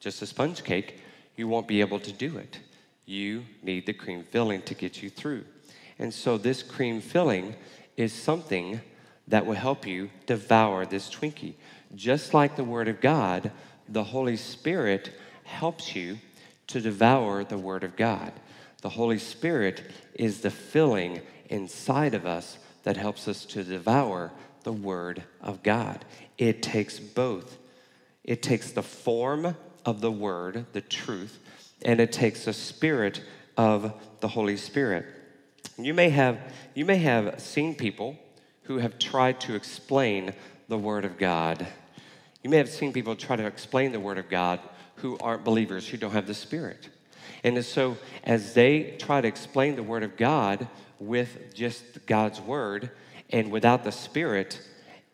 just 0.00 0.22
a 0.22 0.26
sponge 0.26 0.64
cake, 0.64 1.00
you 1.36 1.46
won't 1.46 1.68
be 1.68 1.80
able 1.80 2.00
to 2.00 2.12
do 2.12 2.38
it. 2.38 2.58
You 3.06 3.44
need 3.62 3.86
the 3.86 3.92
cream 3.92 4.24
filling 4.24 4.62
to 4.62 4.74
get 4.74 5.02
you 5.02 5.10
through. 5.10 5.44
And 5.98 6.12
so, 6.12 6.38
this 6.38 6.62
cream 6.62 7.00
filling 7.00 7.54
is 7.96 8.12
something 8.12 8.80
that 9.28 9.46
will 9.46 9.54
help 9.54 9.86
you 9.86 10.10
devour 10.26 10.86
this 10.86 11.10
Twinkie. 11.10 11.54
Just 11.94 12.34
like 12.34 12.56
the 12.56 12.64
Word 12.64 12.88
of 12.88 13.00
God, 13.00 13.52
the 13.88 14.04
Holy 14.04 14.36
Spirit 14.36 15.12
helps 15.44 15.94
you 15.94 16.18
to 16.68 16.80
devour 16.80 17.44
the 17.44 17.58
Word 17.58 17.84
of 17.84 17.96
God. 17.96 18.32
The 18.82 18.90
Holy 18.90 19.18
Spirit 19.18 19.82
is 20.14 20.40
the 20.40 20.50
filling 20.50 21.20
inside 21.48 22.14
of 22.14 22.26
us 22.26 22.58
that 22.82 22.96
helps 22.96 23.28
us 23.28 23.44
to 23.46 23.64
devour 23.64 24.32
the 24.64 24.72
Word 24.72 25.22
of 25.40 25.62
God. 25.62 26.04
It 26.36 26.62
takes 26.62 26.98
both. 26.98 27.58
It 28.24 28.42
takes 28.42 28.72
the 28.72 28.82
form 28.82 29.56
of 29.84 30.00
the 30.00 30.10
Word, 30.10 30.66
the 30.72 30.80
truth, 30.80 31.38
and 31.82 32.00
it 32.00 32.12
takes 32.12 32.46
the 32.46 32.52
spirit 32.52 33.22
of 33.56 33.92
the 34.20 34.28
Holy 34.28 34.56
Spirit. 34.56 35.06
You 35.78 35.94
may 35.94 36.10
have, 36.10 36.38
you 36.74 36.84
may 36.84 36.96
have 36.98 37.40
seen 37.40 37.74
people 37.74 38.18
who 38.62 38.78
have 38.78 38.98
tried 38.98 39.40
to 39.40 39.54
explain 39.54 40.32
the 40.68 40.78
Word 40.78 41.04
of 41.04 41.18
God. 41.18 41.66
You 42.42 42.50
may 42.50 42.56
have 42.58 42.68
seen 42.68 42.92
people 42.92 43.16
try 43.16 43.36
to 43.36 43.46
explain 43.46 43.92
the 43.92 44.00
Word 44.00 44.18
of 44.18 44.28
God 44.28 44.60
who 44.96 45.18
aren't 45.18 45.44
believers, 45.44 45.88
who 45.88 45.96
don't 45.96 46.12
have 46.12 46.26
the 46.26 46.34
Spirit. 46.34 46.88
And 47.42 47.62
so, 47.64 47.96
as 48.24 48.54
they 48.54 48.96
try 48.98 49.20
to 49.20 49.28
explain 49.28 49.76
the 49.76 49.82
Word 49.82 50.02
of 50.02 50.16
God 50.16 50.66
with 50.98 51.52
just 51.54 52.06
God's 52.06 52.40
Word 52.40 52.90
and 53.30 53.50
without 53.50 53.84
the 53.84 53.92
Spirit, 53.92 54.60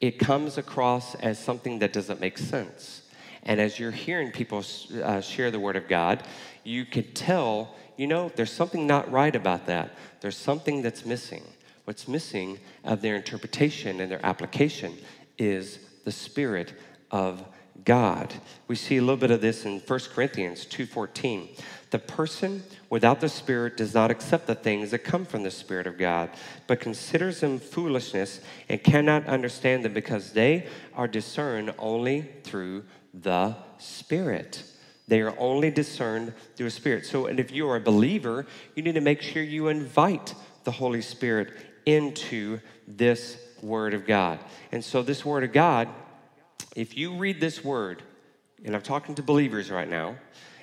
it 0.01 0.19
comes 0.19 0.57
across 0.57 1.15
as 1.17 1.39
something 1.39 1.81
that 1.81 1.93
doesn't 1.93 2.21
make 2.21 2.39
sense. 2.39 3.03
And 3.43 3.61
as 3.61 3.79
you're 3.79 3.91
hearing 3.91 4.31
people 4.31 4.65
uh, 5.03 5.21
share 5.21 5.51
the 5.51 5.59
Word 5.59 5.77
of 5.77 5.89
God, 5.89 6.23
you 6.63 6.85
could 6.85 7.15
tell, 7.15 7.75
you 7.97 8.07
know, 8.07 8.31
there's 8.37 8.53
something 8.53 8.87
not 8.87 9.11
right 9.11 9.35
about 9.35 9.67
that. 9.67 9.95
There's 10.21 10.37
something 10.37 10.83
that's 10.83 11.05
missing. 11.05 11.43
What's 11.85 12.07
missing 12.07 12.59
of 12.85 13.01
their 13.01 13.17
interpretation 13.17 14.01
and 14.01 14.11
their 14.11 14.25
application 14.25 14.97
is 15.39 15.79
the 16.05 16.13
Spirit 16.13 16.75
of 17.11 17.43
God. 17.85 18.35
We 18.69 18.77
see 18.77 18.97
a 18.97 19.01
little 19.01 19.17
bit 19.17 19.31
of 19.31 19.41
this 19.41 19.65
in 19.65 19.81
1 19.81 20.11
Corinthians 20.13 20.65
2:14. 20.65 21.49
The 21.91 21.99
person 21.99 22.63
without 22.89 23.21
the 23.21 23.29
Spirit 23.29 23.77
does 23.77 23.95
not 23.95 24.11
accept 24.11 24.47
the 24.47 24.55
things 24.55 24.91
that 24.91 25.01
come 25.01 25.25
from 25.25 25.43
the 25.43 25.51
Spirit 25.51 25.87
of 25.87 25.99
God, 25.99 26.31
but 26.67 26.81
considers 26.81 27.41
them 27.41 27.59
foolishness 27.59 28.41
and 28.69 28.83
cannot 28.83 29.27
understand 29.27 29.85
them 29.85 29.93
because 29.93 30.33
they 30.33 30.67
are 30.95 31.09
discerned 31.09 31.75
only 31.79 32.29
through 32.45 32.85
the 33.13 33.57
Spirit. 33.79 34.63
They 35.11 35.23
are 35.23 35.35
only 35.39 35.73
discerned 35.73 36.33
through 36.55 36.69
a 36.69 36.71
spirit. 36.71 37.05
So, 37.05 37.27
and 37.27 37.41
if 37.41 37.51
you 37.51 37.69
are 37.69 37.75
a 37.75 37.81
believer, 37.81 38.47
you 38.77 38.85
need 38.85 38.95
to 38.95 39.01
make 39.01 39.23
sure 39.23 39.43
you 39.43 39.67
invite 39.67 40.35
the 40.63 40.71
Holy 40.71 41.03
Spirit 41.03 41.53
into 41.85 42.61
this 42.87 43.37
Word 43.61 43.93
of 43.93 44.07
God. 44.07 44.39
And 44.71 44.85
so, 44.85 45.03
this 45.03 45.25
Word 45.25 45.43
of 45.43 45.53
God, 45.53 45.89
if 46.77 46.97
you 46.97 47.15
read 47.15 47.41
this 47.41 47.65
Word, 47.65 48.03
and 48.65 48.75
I'm 48.75 48.83
talking 48.83 49.15
to 49.17 49.23
believers 49.23 49.71
right 49.71 49.89
now, 49.89 50.17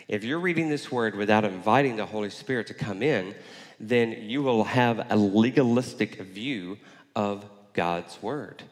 if 0.08 0.24
you're 0.24 0.40
reading 0.40 0.70
this 0.70 0.92
Word 0.92 1.16
without 1.16 1.44
inviting 1.44 1.96
the 1.96 2.06
Holy 2.06 2.30
Spirit 2.30 2.68
to 2.68 2.74
come 2.74 3.02
in, 3.02 3.36
then 3.80 4.12
you 4.12 4.42
will 4.42 4.64
have 4.64 5.12
a 5.12 5.16
legalistic 5.16 6.22
view 6.22 6.78
of 7.16 7.46
God's 7.74 8.22
Word. 8.22 8.64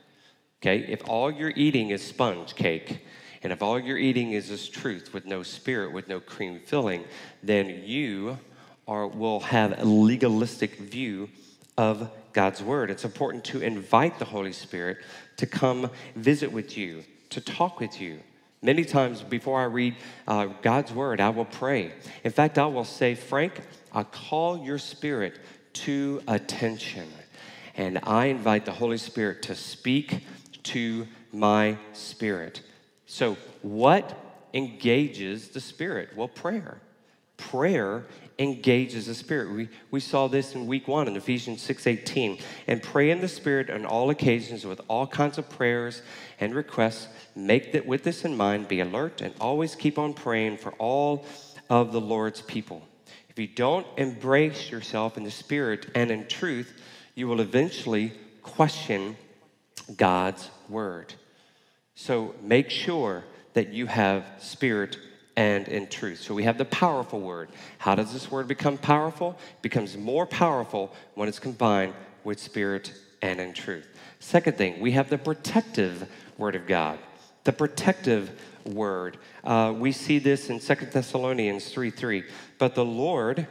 Okay? 0.62 0.86
If 0.88 1.08
all 1.08 1.32
you're 1.32 1.54
eating 1.56 1.90
is 1.90 2.02
sponge 2.02 2.56
cake, 2.56 3.06
and 3.44 3.54
if 3.54 3.62
all 3.62 3.80
you're 3.80 3.98
eating 3.98 4.32
is 4.32 4.50
this 4.50 4.68
truth 4.68 5.14
with 5.14 5.26
no 5.26 5.44
spirit, 5.44 5.94
with 5.94 6.08
no 6.08 6.20
cream 6.20 6.62
filling, 6.66 7.04
then 7.44 7.84
you 7.86 8.40
are, 8.88 9.08
will 9.08 9.42
have 9.42 9.80
a 9.80 9.86
legalistic 9.86 10.78
view 10.78 11.30
of 11.78 12.10
God's 12.34 12.64
word. 12.64 12.90
It's 12.90 13.06
important 13.06 13.44
to 13.46 13.62
invite 13.62 14.20
the 14.20 14.26
Holy 14.26 14.52
Spirit 14.52 14.98
to 15.38 15.46
come 15.46 15.90
visit 16.16 16.52
with 16.52 16.78
you, 16.78 17.04
to 17.36 17.42
talk 17.42 17.82
with 17.82 18.00
you. 18.00 18.22
Many 18.62 18.86
times 18.86 19.22
before 19.22 19.60
I 19.60 19.66
read 19.66 19.96
uh, 20.26 20.46
God's 20.62 20.94
word, 20.94 21.20
I 21.20 21.30
will 21.30 21.46
pray. 21.46 21.92
In 22.24 22.32
fact, 22.32 22.58
I 22.58 22.66
will 22.66 22.86
say, 22.86 23.14
Frank, 23.14 23.62
I 23.92 24.04
call 24.04 24.64
your 24.64 24.78
spirit 24.78 25.40
to 25.86 26.22
attention. 26.30 27.08
And 27.76 28.00
I 28.04 28.28
invite 28.28 28.64
the 28.64 28.72
Holy 28.72 28.98
Spirit 28.98 29.44
to 29.44 29.56
speak 29.56 30.24
to 30.64 31.08
my 31.34 31.78
spirit. 31.92 32.62
So, 33.06 33.38
what 33.62 34.18
engages 34.54 35.50
the 35.50 35.60
Spirit? 35.60 36.16
Well, 36.16 36.30
prayer. 36.30 36.80
Prayer 37.38 38.06
engages 38.38 39.08
the 39.08 39.16
Spirit. 39.16 39.54
We, 39.54 39.70
we 39.92 40.00
saw 40.00 40.28
this 40.28 40.56
in 40.56 40.68
week 40.68 40.88
one 40.88 41.08
in 41.08 41.16
Ephesians 41.16 41.66
6.18. 41.68 42.42
And 42.68 42.82
pray 42.82 43.12
in 43.12 43.22
the 43.22 43.28
Spirit 43.28 43.70
on 43.70 43.86
all 43.86 44.10
occasions 44.10 44.66
with 44.66 44.82
all 44.88 45.08
kinds 45.08 45.38
of 45.38 45.50
prayers 45.50 46.02
and 46.40 46.54
requests. 46.54 47.08
Make 47.36 47.72
that 47.74 47.86
with 47.86 48.04
this 48.04 48.26
in 48.26 48.36
mind, 48.36 48.68
be 48.68 48.82
alert 48.82 49.22
and 49.22 49.34
always 49.40 49.76
keep 49.76 49.98
on 49.98 50.14
praying 50.14 50.58
for 50.58 50.72
all 50.74 51.26
of 51.70 51.92
the 51.92 52.02
Lord's 52.02 52.42
people. 52.42 52.82
If 53.30 53.40
you 53.40 53.48
don't 53.48 53.88
embrace 53.98 54.70
yourself 54.72 55.18
in 55.18 55.24
the 55.24 55.32
Spirit 55.32 55.88
and 55.96 56.12
in 56.12 56.28
truth, 56.28 56.74
you 57.16 57.28
will 57.28 57.42
eventually 57.42 58.14
question 58.42 59.18
God's 59.98 60.50
word. 60.70 61.14
So 61.96 62.36
make 62.42 62.70
sure 62.70 63.24
that 63.54 63.70
you 63.70 63.86
have 63.88 64.26
spirit 64.38 64.98
and 65.38 65.68
in 65.68 65.88
truth. 65.88 66.22
So 66.22 66.34
we 66.34 66.44
have 66.44 66.58
the 66.58 66.66
powerful 66.66 67.20
word. 67.20 67.50
How 67.78 67.96
does 67.96 68.14
this 68.14 68.32
word 68.32 68.48
become 68.48 68.78
powerful? 68.78 69.38
It 69.58 69.62
becomes 69.62 69.98
more 69.98 70.26
powerful 70.26 70.94
when 71.16 71.28
it's 71.28 71.40
combined 71.40 71.94
with 72.24 72.40
spirit 72.40 72.94
and 73.22 73.40
in 73.40 73.54
truth. 73.54 73.88
Second 74.20 74.58
thing, 74.58 74.80
we 74.80 74.92
have 74.92 75.10
the 75.10 75.18
protective 75.18 76.10
word 76.38 76.56
of 76.56 76.68
God. 76.68 77.00
The 77.44 77.54
protective 77.54 78.32
word. 78.66 79.18
Uh, 79.44 79.74
we 79.76 79.92
see 79.92 80.20
this 80.20 80.50
in 80.50 80.60
Second 80.60 80.92
Thessalonians 80.92 81.70
3 81.70 81.92
3. 81.92 82.24
But 82.58 82.76
the 82.76 82.86
Lord 82.86 83.48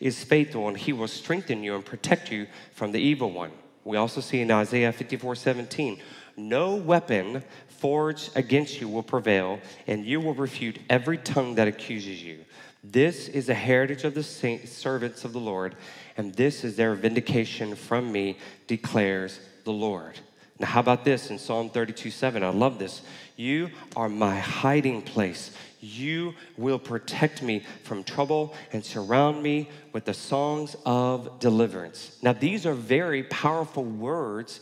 is 0.00 0.22
faithful 0.22 0.68
and 0.68 0.76
he 0.76 0.92
will 0.92 1.08
strengthen 1.08 1.62
you 1.62 1.74
and 1.74 1.84
protect 1.84 2.30
you 2.30 2.46
from 2.72 2.92
the 2.92 3.00
evil 3.00 3.30
one. 3.30 3.50
We 3.84 3.96
also 3.96 4.20
see 4.20 4.40
in 4.40 4.50
Isaiah 4.50 4.92
54 4.92 5.34
17, 5.34 6.00
no 6.36 6.76
weapon 6.76 7.42
forged 7.82 8.30
against 8.36 8.80
you 8.80 8.88
will 8.88 9.02
prevail, 9.02 9.58
and 9.88 10.06
you 10.06 10.20
will 10.20 10.34
refute 10.34 10.78
every 10.88 11.18
tongue 11.18 11.56
that 11.56 11.66
accuses 11.66 12.22
you. 12.22 12.38
This 12.84 13.26
is 13.26 13.48
a 13.48 13.54
heritage 13.54 14.04
of 14.04 14.14
the 14.14 14.22
saints, 14.22 14.70
servants 14.70 15.24
of 15.24 15.32
the 15.32 15.40
Lord, 15.40 15.74
and 16.16 16.32
this 16.32 16.62
is 16.62 16.76
their 16.76 16.94
vindication 16.94 17.74
from 17.74 18.12
me, 18.12 18.38
declares 18.68 19.40
the 19.64 19.72
Lord. 19.72 20.16
Now, 20.60 20.68
how 20.68 20.78
about 20.80 21.04
this 21.04 21.30
in 21.30 21.40
Psalm 21.40 21.70
32 21.70 22.12
7? 22.12 22.44
I 22.44 22.50
love 22.50 22.78
this. 22.78 23.02
You 23.34 23.70
are 23.96 24.08
my 24.08 24.38
hiding 24.38 25.02
place. 25.02 25.50
You 25.80 26.34
will 26.56 26.78
protect 26.78 27.42
me 27.42 27.64
from 27.82 28.04
trouble 28.04 28.54
and 28.72 28.84
surround 28.84 29.42
me 29.42 29.68
with 29.92 30.04
the 30.04 30.14
songs 30.14 30.76
of 30.86 31.40
deliverance. 31.40 32.16
Now, 32.22 32.32
these 32.32 32.64
are 32.64 32.74
very 32.74 33.24
powerful 33.24 33.82
words 33.82 34.60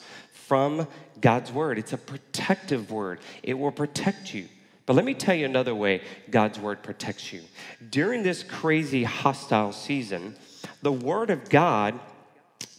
from 0.50 0.88
God's 1.20 1.52
word. 1.52 1.78
It's 1.78 1.92
a 1.92 1.96
protective 1.96 2.90
word, 2.90 3.20
it 3.44 3.54
will 3.54 3.70
protect 3.70 4.34
you. 4.34 4.48
But 4.84 4.96
let 4.96 5.04
me 5.04 5.14
tell 5.14 5.36
you 5.36 5.44
another 5.44 5.76
way 5.76 6.02
God's 6.28 6.58
word 6.58 6.82
protects 6.82 7.32
you. 7.32 7.42
During 7.88 8.24
this 8.24 8.42
crazy 8.42 9.04
hostile 9.04 9.70
season, 9.70 10.34
the 10.82 10.90
word 10.90 11.30
of 11.30 11.48
God 11.48 12.00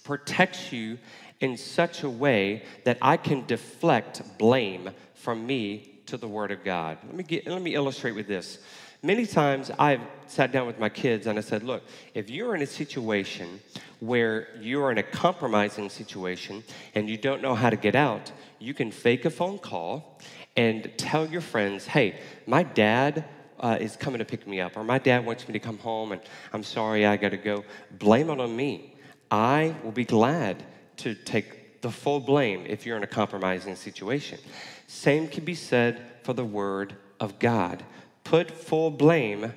protects 0.04 0.74
you 0.74 0.98
in 1.40 1.56
such 1.56 2.04
a 2.04 2.10
way 2.10 2.64
that 2.84 2.98
I 3.02 3.16
can 3.16 3.46
deflect 3.46 4.22
blame 4.38 4.90
from 5.14 5.48
me 5.48 6.02
to 6.08 6.18
the 6.18 6.28
word 6.28 6.52
of 6.52 6.66
God. 6.66 6.98
Let 7.06 7.16
me 7.16 7.24
get, 7.24 7.48
let 7.48 7.62
me 7.62 7.74
illustrate 7.74 8.16
with 8.16 8.28
this. 8.28 8.60
Many 9.02 9.26
times 9.26 9.72
I've 9.80 10.02
sat 10.28 10.52
down 10.52 10.68
with 10.68 10.78
my 10.78 10.90
kids 10.90 11.26
and 11.26 11.40
I 11.40 11.42
said, 11.42 11.64
Look, 11.64 11.84
if 12.14 12.30
you're 12.30 12.54
in 12.54 12.62
a 12.64 12.68
situation 12.68 13.62
where 14.02 14.48
you're 14.60 14.92
in 14.92 14.98
a 14.98 15.04
compromising 15.04 15.90
situation 15.90 16.64
and 16.96 17.08
you 17.08 17.18
don't 17.18 17.42
know 17.42 17.56
how 17.56 17.70
to 17.70 17.76
get 17.76 17.96
out, 17.96 18.32
you 18.60 18.74
can 18.74 18.92
fake 18.92 19.26
a 19.26 19.30
phone 19.30 19.60
call 19.60 20.20
and 20.58 20.92
tell 20.98 21.26
your 21.28 21.40
friends, 21.40 21.86
Hey, 21.86 22.20
my 22.46 22.64
dad 22.64 23.24
uh, 23.60 23.78
is 23.80 23.96
coming 23.96 24.20
to 24.20 24.26
pick 24.26 24.48
me 24.48 24.60
up, 24.60 24.76
or 24.76 24.84
my 24.84 24.98
dad 24.98 25.24
wants 25.24 25.48
me 25.48 25.54
to 25.54 25.60
come 25.60 25.78
home 25.78 26.12
and 26.12 26.22
I'm 26.52 26.64
sorry 26.64 27.06
I 27.06 27.16
got 27.16 27.30
to 27.30 27.38
go, 27.38 27.64
blame 27.92 28.30
it 28.32 28.40
on 28.40 28.56
me. 28.56 28.96
I 29.30 29.76
will 29.84 29.92
be 29.92 30.04
glad 30.04 30.64
to 30.98 31.14
take 31.14 31.82
the 31.82 31.92
full 31.92 32.20
blame 32.20 32.66
if 32.68 32.86
you're 32.86 32.98
in 32.98 33.04
a 33.04 33.08
compromising 33.08 33.76
situation. 33.76 34.40
Same 34.88 35.28
can 35.28 35.46
be 35.46 35.56
said 35.56 36.02
for 36.24 36.34
the 36.34 36.44
word 36.44 36.96
of 37.20 37.38
God. 37.40 37.84
Put 38.24 38.52
full 38.52 38.90
blame 38.90 39.54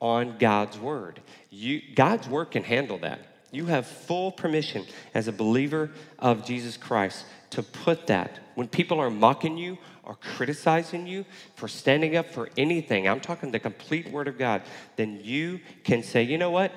on 0.00 0.38
God's 0.38 0.78
word. 0.78 1.20
You, 1.50 1.82
God's 1.94 2.28
word 2.28 2.46
can 2.52 2.62
handle 2.62 2.98
that. 2.98 3.20
You 3.50 3.66
have 3.66 3.86
full 3.86 4.30
permission 4.30 4.84
as 5.14 5.28
a 5.28 5.32
believer 5.32 5.90
of 6.18 6.44
Jesus 6.44 6.76
Christ 6.76 7.24
to 7.50 7.62
put 7.62 8.06
that. 8.08 8.40
When 8.54 8.68
people 8.68 9.00
are 9.00 9.10
mocking 9.10 9.56
you 9.56 9.78
or 10.02 10.16
criticizing 10.16 11.06
you 11.06 11.24
for 11.54 11.68
standing 11.68 12.16
up 12.16 12.30
for 12.30 12.50
anything, 12.56 13.08
I'm 13.08 13.20
talking 13.20 13.50
the 13.50 13.58
complete 13.58 14.10
word 14.10 14.28
of 14.28 14.38
God, 14.38 14.62
then 14.96 15.20
you 15.22 15.60
can 15.84 16.02
say, 16.02 16.22
you 16.22 16.36
know 16.36 16.50
what? 16.50 16.72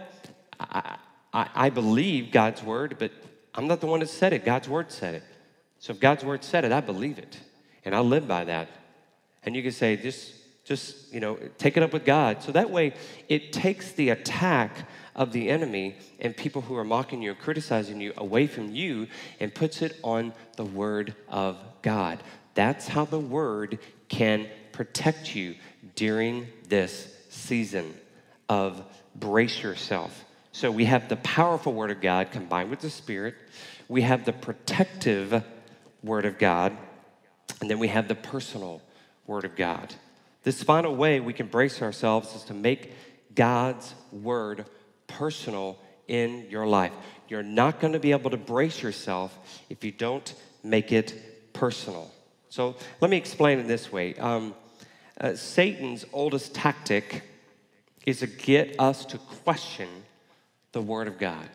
I, 0.60 0.98
I, 1.34 1.50
I 1.56 1.70
believe 1.70 2.32
God's 2.32 2.64
word, 2.64 2.96
but 3.00 3.12
I'm 3.54 3.68
not 3.68 3.82
the 3.82 3.88
one 3.88 4.00
that 4.00 4.10
said 4.10 4.32
it. 4.32 4.46
God's 4.46 4.70
word 4.70 4.92
said 4.92 5.16
it. 5.16 5.24
So 5.80 5.92
if 5.92 6.00
God's 6.00 6.24
word 6.24 6.44
said 6.44 6.64
it, 6.64 6.72
I 6.72 6.80
believe 6.80 7.18
it 7.18 7.38
and 7.84 7.96
I 7.96 8.00
live 8.00 8.28
by 8.28 8.46
that. 8.46 8.70
And 9.44 9.56
you 9.56 9.64
can 9.64 9.72
say, 9.72 9.98
just, 9.98 10.34
just, 10.64 11.12
you 11.14 11.20
know, 11.20 11.38
take 11.58 11.78
it 11.78 11.84
up 11.84 11.94
with 11.94 12.06
God. 12.06 12.44
So 12.44 12.52
that 12.52 12.70
way, 12.70 12.94
it 13.28 13.52
takes 13.52 13.92
the 13.94 14.10
attack 14.10 14.88
of 15.16 15.32
the 15.32 15.50
enemy 15.50 15.96
and 16.20 16.36
people 16.36 16.62
who 16.62 16.76
are 16.76 16.84
mocking 16.84 17.22
you 17.22 17.32
or 17.32 17.36
criticizing 17.36 18.02
you 18.02 18.14
away 18.18 18.48
from 18.48 18.74
you 18.74 19.08
and 19.40 19.54
puts 19.54 19.82
it 19.82 19.98
on 20.04 20.34
the 20.58 20.66
word 20.66 21.16
of 21.28 21.58
God. 21.82 22.22
That's 22.54 22.88
how 22.88 23.06
the 23.06 23.20
word 23.20 23.80
can 24.08 24.48
protect 24.72 25.36
you 25.36 25.56
during 25.96 26.48
this 26.68 27.14
season 27.30 27.94
of 28.50 28.84
brace 29.16 29.64
yourself. 29.64 30.26
So 30.52 30.70
we 30.70 30.86
have 30.86 31.08
the 31.08 31.16
powerful 31.18 31.74
word 31.74 31.92
of 31.92 32.02
God 32.02 32.32
combined 32.32 32.70
with 32.70 32.80
the 32.80 32.90
spirit. 32.90 33.36
We 33.88 34.02
have 34.02 34.26
the 34.26 34.34
protective 34.34 35.44
word 36.04 36.26
of 36.26 36.38
God 36.38 36.76
and 37.62 37.70
then 37.70 37.80
we 37.80 37.88
have 37.90 38.08
the 38.08 38.16
personal 38.16 38.82
Word 39.28 39.46
of 39.46 39.56
God. 39.56 39.94
This 40.44 40.64
final 40.64 40.96
way 40.96 41.20
we 41.20 41.34
can 41.34 41.48
brace 41.48 41.82
ourselves 41.82 42.36
is 42.36 42.44
to 42.46 42.54
make 42.56 42.92
God's 43.36 43.94
Word 44.12 44.66
personal 45.18 45.78
in 46.08 46.48
your 46.50 46.66
life. 46.66 46.94
You're 47.28 47.44
not 47.44 47.80
going 47.80 47.94
to 47.94 48.00
be 48.00 48.12
able 48.12 48.32
to 48.32 48.38
brace 48.38 48.82
yourself 48.82 49.38
if 49.70 49.84
you 49.84 49.92
don't 49.92 50.34
make 50.64 50.92
it 50.92 51.54
personal. 51.54 52.12
So 52.50 52.76
let 53.00 53.10
me 53.10 53.18
explain 53.18 53.60
it 53.60 53.68
this 53.68 53.92
way 53.92 54.16
um, 54.16 54.54
uh, 55.20 55.36
Satan's 55.36 56.06
oldest 56.12 56.54
tactic 56.54 57.24
is 58.06 58.20
to 58.20 58.28
get 58.28 58.80
us 58.80 59.06
to 59.06 59.18
question 59.44 59.88
the 60.72 60.82
Word 60.82 61.08
of 61.08 61.20
God, 61.20 61.48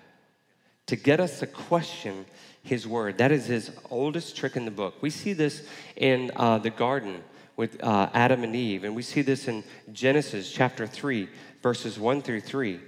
to 0.87 0.97
get 0.97 1.21
us 1.21 1.41
to 1.41 1.47
question 1.47 2.25
his 2.67 2.87
word. 2.87 3.19
That 3.19 3.33
is 3.33 3.47
his 3.47 3.71
oldest 3.91 4.37
trick 4.37 4.57
in 4.57 4.65
the 4.65 4.71
book. 4.71 4.95
We 5.01 5.11
see 5.11 5.33
this 5.33 5.67
in 5.97 6.33
uh, 6.37 6.59
the 6.59 6.71
garden 6.71 7.23
with 7.57 7.83
uh, 7.83 8.11
Adam 8.13 8.43
and 8.43 8.55
Eve, 8.55 8.85
and 8.85 8.95
we 8.95 9.03
see 9.03 9.23
this 9.23 9.49
in 9.49 9.65
Genesis 9.93 10.53
chapter 10.53 10.87
3, 10.87 11.29
verses 11.63 11.99
1 11.99 12.23
through 12.23 12.41
3. 12.41 12.81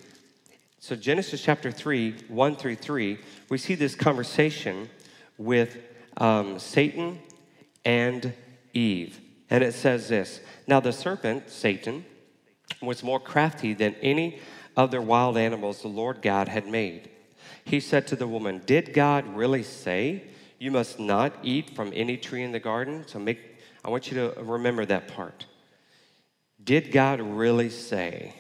So, 0.80 0.94
Genesis 0.94 1.42
chapter 1.42 1.73
3, 1.73 2.14
1 2.28 2.56
through 2.56 2.76
3, 2.76 3.18
we 3.49 3.58
see 3.58 3.75
this 3.75 3.97
conversation 3.97 4.88
with 5.37 5.76
um, 6.16 6.61
Satan 6.61 7.18
and 7.85 8.32
Eve. 8.73 9.20
And 9.50 9.64
it 9.64 9.75
says 9.75 10.08
this 10.08 10.40
Now 10.68 10.78
the 10.78 10.92
serpent, 10.92 11.50
Satan, 11.50 12.04
was 12.80 13.02
more 13.02 13.18
crafty 13.18 13.75
than 13.75 13.97
any 13.97 14.38
other 14.76 15.02
wild 15.02 15.37
animals 15.37 15.82
the 15.82 15.88
Lord 15.88 16.23
God 16.23 16.47
had 16.47 16.68
made. 16.68 17.11
He 17.64 17.80
said 17.80 18.06
to 18.06 18.16
the 18.16 18.28
woman, 18.28 18.62
Did 18.64 18.92
God 18.92 19.26
really 19.35 19.64
say 19.64 20.23
you 20.61 20.70
must 20.70 21.00
not 21.00 21.32
eat 21.42 21.75
from 21.75 21.92
any 21.92 22.16
tree 22.16 22.44
in 22.44 22.52
the 22.52 22.61
garden? 22.61 23.04
So 23.08 23.18
make 23.18 23.40
I 23.85 23.90
want 23.90 24.12
you 24.12 24.16
to 24.18 24.40
remember 24.42 24.85
that 24.87 25.08
part. 25.08 25.47
Did 26.62 26.92
God 26.92 27.20
really 27.20 27.70
say 27.70 28.35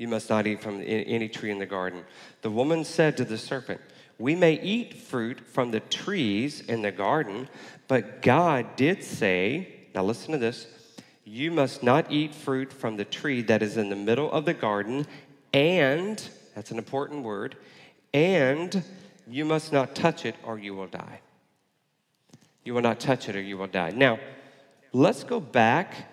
you 0.00 0.08
must 0.08 0.30
not 0.30 0.46
eat 0.46 0.62
from 0.62 0.82
any 0.82 1.28
tree 1.28 1.50
in 1.50 1.58
the 1.58 1.66
garden? 1.66 2.04
The 2.40 2.50
woman 2.50 2.84
said 2.84 3.18
to 3.18 3.24
the 3.24 3.36
serpent, 3.36 3.82
We 4.18 4.34
may 4.34 4.54
eat 4.54 4.94
fruit 4.94 5.46
from 5.46 5.72
the 5.72 5.80
trees 5.80 6.62
in 6.62 6.80
the 6.80 6.90
garden, 6.90 7.50
but 7.86 8.22
God 8.22 8.76
did 8.76 9.04
say, 9.04 9.68
now 9.94 10.02
listen 10.02 10.32
to 10.32 10.38
this, 10.38 10.66
you 11.24 11.50
must 11.50 11.82
not 11.82 12.10
eat 12.10 12.34
fruit 12.34 12.72
from 12.72 12.96
the 12.96 13.04
tree 13.04 13.42
that 13.42 13.62
is 13.62 13.76
in 13.76 13.90
the 13.90 13.96
middle 13.96 14.32
of 14.32 14.46
the 14.46 14.54
garden, 14.54 15.06
and, 15.52 16.26
that's 16.54 16.70
an 16.70 16.78
important 16.78 17.22
word, 17.22 17.56
and 18.14 18.82
you 19.28 19.44
must 19.44 19.70
not 19.70 19.94
touch 19.94 20.24
it 20.24 20.34
or 20.44 20.58
you 20.58 20.74
will 20.74 20.86
die. 20.86 21.20
You 22.64 22.72
will 22.72 22.80
not 22.80 23.00
touch 23.00 23.28
it 23.28 23.36
or 23.36 23.42
you 23.42 23.58
will 23.58 23.66
die. 23.66 23.90
Now, 23.90 24.18
let's 24.94 25.24
go 25.24 25.40
back 25.40 26.10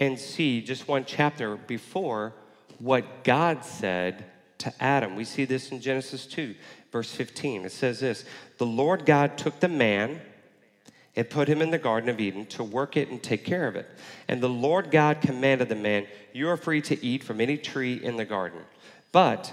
and 0.00 0.18
see 0.18 0.60
just 0.62 0.88
one 0.88 1.04
chapter 1.04 1.54
before 1.54 2.34
what 2.80 3.22
God 3.22 3.64
said 3.64 4.24
to 4.58 4.72
Adam. 4.82 5.14
We 5.14 5.24
see 5.24 5.44
this 5.44 5.70
in 5.70 5.80
Genesis 5.80 6.26
2, 6.26 6.54
verse 6.90 7.12
15. 7.12 7.64
It 7.64 7.72
says 7.72 8.00
this 8.00 8.24
The 8.58 8.66
Lord 8.66 9.06
God 9.06 9.38
took 9.38 9.60
the 9.60 9.68
man 9.68 10.20
and 11.16 11.28
put 11.28 11.48
him 11.48 11.60
in 11.60 11.70
the 11.70 11.78
Garden 11.78 12.08
of 12.08 12.20
Eden 12.20 12.46
to 12.46 12.64
work 12.64 12.96
it 12.96 13.08
and 13.08 13.22
take 13.22 13.44
care 13.44 13.68
of 13.68 13.76
it. 13.76 13.88
And 14.26 14.42
the 14.42 14.48
Lord 14.48 14.90
God 14.90 15.20
commanded 15.20 15.68
the 15.68 15.74
man, 15.74 16.06
You 16.32 16.48
are 16.48 16.56
free 16.56 16.80
to 16.82 17.04
eat 17.04 17.22
from 17.22 17.40
any 17.40 17.56
tree 17.56 17.94
in 17.94 18.16
the 18.16 18.24
garden, 18.24 18.60
but 19.12 19.52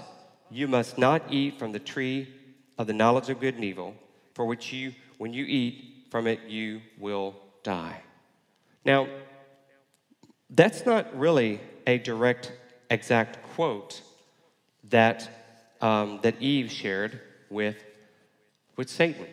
you 0.50 0.66
must 0.68 0.98
not 0.98 1.22
eat 1.30 1.58
from 1.58 1.72
the 1.72 1.78
tree 1.78 2.28
of 2.78 2.86
the 2.86 2.92
knowledge 2.92 3.28
of 3.28 3.40
good 3.40 3.54
and 3.54 3.64
evil, 3.64 3.94
for 4.34 4.46
which 4.46 4.72
you, 4.72 4.94
when 5.18 5.32
you 5.32 5.44
eat 5.44 6.06
from 6.10 6.26
it, 6.26 6.40
you 6.48 6.80
will 6.98 7.36
die. 7.62 8.00
Now, 8.84 9.08
that's 10.50 10.86
not 10.86 11.18
really 11.18 11.60
a 11.86 11.98
direct, 11.98 12.52
exact 12.90 13.42
quote 13.54 14.02
that, 14.90 15.28
um, 15.80 16.20
that 16.22 16.40
Eve 16.40 16.70
shared 16.70 17.20
with, 17.50 17.76
with 18.76 18.88
Satan. 18.88 19.26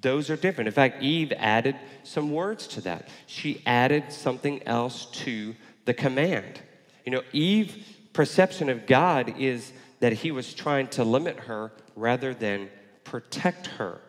Those 0.00 0.28
are 0.30 0.36
different. 0.36 0.68
In 0.68 0.74
fact, 0.74 1.02
Eve 1.02 1.32
added 1.36 1.76
some 2.02 2.32
words 2.32 2.66
to 2.68 2.80
that. 2.82 3.08
She 3.26 3.62
added 3.64 4.12
something 4.12 4.66
else 4.66 5.06
to 5.24 5.54
the 5.84 5.94
command. 5.94 6.60
You 7.04 7.12
know, 7.12 7.22
Eve's 7.32 7.76
perception 8.12 8.68
of 8.68 8.86
God 8.86 9.34
is 9.38 9.72
that 10.00 10.12
he 10.12 10.30
was 10.30 10.52
trying 10.54 10.88
to 10.88 11.04
limit 11.04 11.38
her 11.40 11.72
rather 11.96 12.34
than 12.34 12.68
protect 13.04 13.66
her. 13.66 14.00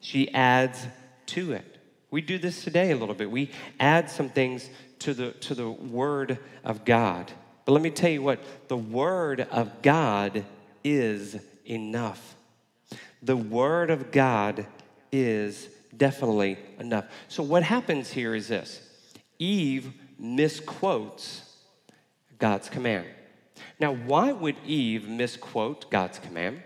She 0.00 0.32
adds 0.34 0.86
to 1.26 1.52
it. 1.52 1.78
We 2.10 2.20
do 2.20 2.38
this 2.38 2.62
today 2.62 2.90
a 2.90 2.96
little 2.96 3.14
bit. 3.14 3.30
We 3.30 3.50
add 3.80 4.10
some 4.10 4.28
things 4.28 4.68
to 5.00 5.14
the, 5.14 5.30
to 5.32 5.54
the 5.54 5.70
Word 5.70 6.38
of 6.62 6.84
God. 6.84 7.32
But 7.64 7.72
let 7.72 7.82
me 7.82 7.90
tell 7.90 8.10
you 8.10 8.22
what 8.22 8.40
the 8.68 8.76
Word 8.76 9.40
of 9.50 9.82
God 9.82 10.44
is 10.82 11.36
enough. 11.64 12.34
The 13.22 13.36
Word 13.36 13.90
of 13.90 14.10
God 14.10 14.66
is 15.12 15.68
definitely 15.96 16.58
enough. 16.78 17.04
So, 17.28 17.42
what 17.42 17.62
happens 17.62 18.10
here 18.10 18.34
is 18.34 18.48
this 18.48 18.80
Eve 19.38 19.92
misquotes 20.18 21.56
God's 22.38 22.68
command. 22.68 23.06
Now, 23.78 23.94
why 23.94 24.32
would 24.32 24.56
Eve 24.66 25.08
misquote 25.08 25.90
God's 25.90 26.18
command? 26.18 26.62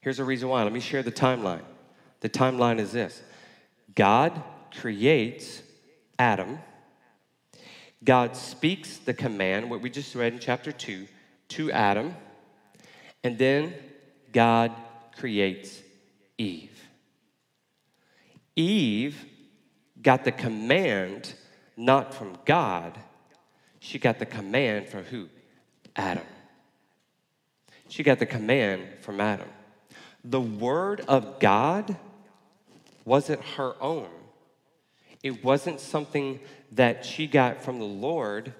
Here's 0.00 0.18
a 0.18 0.24
reason 0.24 0.48
why. 0.48 0.62
Let 0.62 0.72
me 0.72 0.80
share 0.80 1.02
the 1.02 1.12
timeline. 1.12 1.62
The 2.20 2.28
timeline 2.28 2.78
is 2.78 2.92
this 2.92 3.22
God 3.94 4.42
creates 4.78 5.62
Adam, 6.18 6.58
God 8.04 8.36
speaks 8.36 8.98
the 8.98 9.14
command, 9.14 9.70
what 9.70 9.80
we 9.80 9.90
just 9.90 10.14
read 10.14 10.32
in 10.32 10.38
chapter 10.38 10.72
2, 10.72 11.06
to 11.48 11.72
Adam, 11.72 12.14
and 13.24 13.38
then 13.38 13.74
God 14.32 14.72
creates 15.18 15.80
Eve. 16.38 16.88
Eve 18.54 19.24
got 20.00 20.24
the 20.24 20.32
command 20.32 21.34
not 21.76 22.14
from 22.14 22.38
God, 22.44 22.98
she 23.80 23.98
got 23.98 24.18
the 24.18 24.26
command 24.26 24.88
from 24.88 25.04
who? 25.04 25.28
Adam. 25.94 26.24
She 27.88 28.02
got 28.02 28.18
the 28.18 28.26
command 28.26 28.82
from 29.00 29.20
Adam. 29.20 29.48
The 30.24 30.40
word 30.40 31.02
of 31.02 31.38
God 31.38 31.96
wasn't 33.04 33.42
her 33.56 33.74
own. 33.80 34.08
It 35.22 35.44
wasn't 35.44 35.80
something 35.80 36.40
that 36.72 37.04
she 37.04 37.26
got 37.26 37.62
from 37.62 37.78
the 37.78 37.84
Lord. 37.84 38.52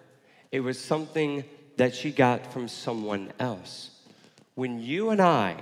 It 0.52 0.60
was 0.60 0.78
something 0.78 1.44
that 1.76 1.94
she 1.94 2.10
got 2.10 2.52
from 2.52 2.68
someone 2.68 3.32
else. 3.38 3.90
When 4.54 4.80
you 4.80 5.10
and 5.10 5.20
I 5.20 5.56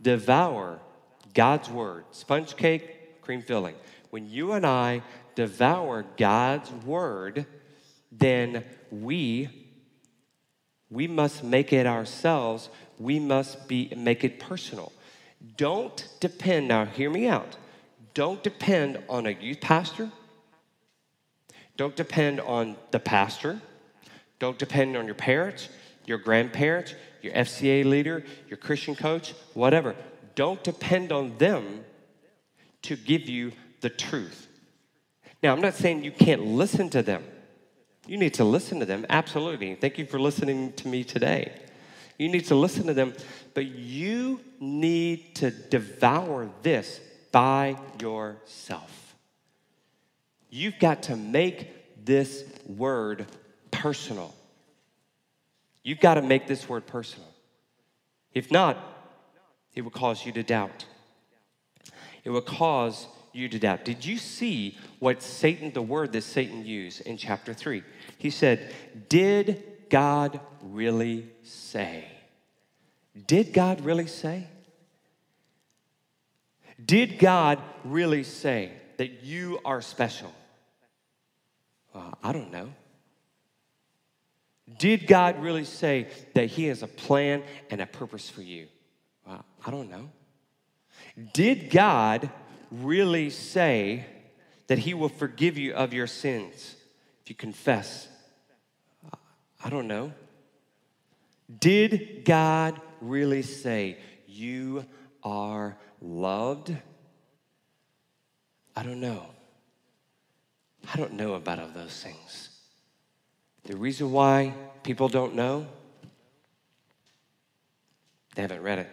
devour 0.00 0.80
God's 1.34 1.70
word, 1.70 2.04
sponge 2.10 2.56
cake, 2.56 3.22
cream 3.22 3.42
filling, 3.42 3.76
when 4.10 4.28
you 4.28 4.52
and 4.52 4.66
I 4.66 5.02
devour 5.34 6.04
God's 6.16 6.70
word, 6.84 7.46
then 8.12 8.64
we 8.90 9.48
we 10.90 11.08
must 11.08 11.42
make 11.42 11.72
it 11.72 11.86
ourselves. 11.86 12.68
We 12.98 13.18
must 13.18 13.66
be 13.66 13.92
make 13.96 14.22
it 14.22 14.38
personal. 14.38 14.92
Don't 15.56 16.06
depend 16.20 16.68
now 16.68 16.84
hear 16.84 17.10
me 17.10 17.26
out. 17.26 17.56
Don't 18.14 18.42
depend 18.42 19.02
on 19.08 19.26
a 19.26 19.30
youth 19.30 19.60
pastor. 19.60 20.10
Don't 21.76 21.96
depend 21.96 22.40
on 22.40 22.76
the 22.90 23.00
pastor. 23.00 23.60
Don't 24.38 24.58
depend 24.58 24.96
on 24.96 25.06
your 25.06 25.14
parents, 25.14 25.68
your 26.06 26.18
grandparents, 26.18 26.94
your 27.22 27.32
FCA 27.32 27.84
leader, 27.84 28.24
your 28.48 28.56
Christian 28.56 28.94
coach, 28.94 29.34
whatever. 29.54 29.96
Don't 30.34 30.62
depend 30.62 31.12
on 31.12 31.38
them 31.38 31.84
to 32.82 32.96
give 32.96 33.28
you 33.28 33.52
the 33.80 33.90
truth. 33.90 34.48
Now, 35.42 35.52
I'm 35.52 35.60
not 35.60 35.74
saying 35.74 36.04
you 36.04 36.12
can't 36.12 36.44
listen 36.44 36.90
to 36.90 37.02
them. 37.02 37.24
You 38.06 38.18
need 38.18 38.34
to 38.34 38.44
listen 38.44 38.80
to 38.80 38.86
them, 38.86 39.06
absolutely. 39.08 39.74
Thank 39.74 39.98
you 39.98 40.06
for 40.06 40.20
listening 40.20 40.72
to 40.74 40.88
me 40.88 41.04
today. 41.04 41.52
You 42.18 42.28
need 42.28 42.46
to 42.46 42.54
listen 42.54 42.86
to 42.86 42.94
them, 42.94 43.14
but 43.54 43.66
you 43.66 44.40
need 44.60 45.34
to 45.36 45.50
devour 45.50 46.50
this 46.62 47.00
by 47.32 47.76
yourself. 48.00 49.03
You've 50.54 50.78
got 50.78 51.02
to 51.04 51.16
make 51.16 52.04
this 52.04 52.44
word 52.64 53.26
personal. 53.72 54.32
You've 55.82 55.98
got 55.98 56.14
to 56.14 56.22
make 56.22 56.46
this 56.46 56.68
word 56.68 56.86
personal. 56.86 57.26
If 58.32 58.52
not, 58.52 58.78
it 59.74 59.82
will 59.82 59.90
cause 59.90 60.24
you 60.24 60.30
to 60.30 60.44
doubt. 60.44 60.84
It 62.22 62.30
will 62.30 62.40
cause 62.40 63.08
you 63.32 63.48
to 63.48 63.58
doubt. 63.58 63.84
Did 63.84 64.04
you 64.04 64.16
see 64.16 64.78
what 65.00 65.24
Satan, 65.24 65.72
the 65.72 65.82
word 65.82 66.12
that 66.12 66.22
Satan 66.22 66.64
used 66.64 67.00
in 67.00 67.16
chapter 67.16 67.52
3? 67.52 67.82
He 68.18 68.30
said, 68.30 68.72
Did 69.08 69.60
God 69.90 70.38
really 70.62 71.32
say? 71.42 72.04
Did 73.26 73.52
God 73.52 73.80
really 73.80 74.06
say? 74.06 74.46
Did 76.86 77.18
God 77.18 77.58
really 77.82 78.22
say 78.22 78.70
that 78.98 79.24
you 79.24 79.58
are 79.64 79.80
special? 79.80 80.32
Well, 81.94 82.18
I 82.22 82.32
don't 82.32 82.50
know. 82.50 82.70
Did 84.78 85.06
God 85.06 85.40
really 85.40 85.64
say 85.64 86.08
that 86.34 86.46
He 86.46 86.66
has 86.66 86.82
a 86.82 86.88
plan 86.88 87.42
and 87.70 87.80
a 87.80 87.86
purpose 87.86 88.28
for 88.28 88.42
you? 88.42 88.66
Well, 89.26 89.44
I 89.64 89.70
don't 89.70 89.90
know. 89.90 90.10
Did 91.32 91.70
God 91.70 92.30
really 92.70 93.30
say 93.30 94.06
that 94.66 94.78
He 94.78 94.94
will 94.94 95.08
forgive 95.08 95.56
you 95.56 95.74
of 95.74 95.92
your 95.92 96.06
sins 96.06 96.74
if 97.22 97.30
you 97.30 97.36
confess? 97.36 98.08
Uh, 99.06 99.16
I 99.64 99.70
don't 99.70 99.86
know. 99.86 100.12
Did 101.60 102.24
God 102.24 102.80
really 103.00 103.42
say 103.42 103.98
you 104.26 104.86
are 105.22 105.76
loved? 106.00 106.74
I 108.74 108.82
don't 108.82 109.00
know. 109.00 109.33
I 110.92 110.96
don't 110.96 111.14
know 111.14 111.34
about 111.34 111.58
all 111.58 111.68
those 111.68 112.02
things. 112.02 112.50
The 113.64 113.76
reason 113.76 114.12
why 114.12 114.54
people 114.82 115.08
don't 115.08 115.34
know, 115.34 115.66
they 118.34 118.42
haven't 118.42 118.62
read 118.62 118.80
it. 118.80 118.90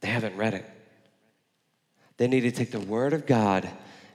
They 0.00 0.08
haven't 0.08 0.36
read 0.36 0.54
it. 0.54 0.64
They 2.16 2.28
need 2.28 2.42
to 2.42 2.50
take 2.50 2.70
the 2.70 2.80
Word 2.80 3.12
of 3.12 3.26
God 3.26 3.68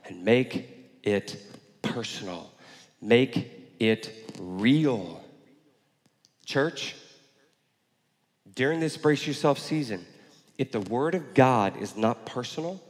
and 0.06 0.24
make 0.24 0.98
it 1.02 1.36
personal, 1.82 2.50
make 3.00 3.74
it 3.78 4.32
real. 4.40 5.22
Church, 6.44 6.96
during 8.54 8.80
this 8.80 8.96
brace 8.96 9.26
yourself 9.26 9.58
season, 9.58 10.04
if 10.58 10.72
the 10.72 10.80
Word 10.80 11.14
of 11.14 11.34
God 11.34 11.80
is 11.80 11.96
not 11.96 12.26
personal, 12.26 12.82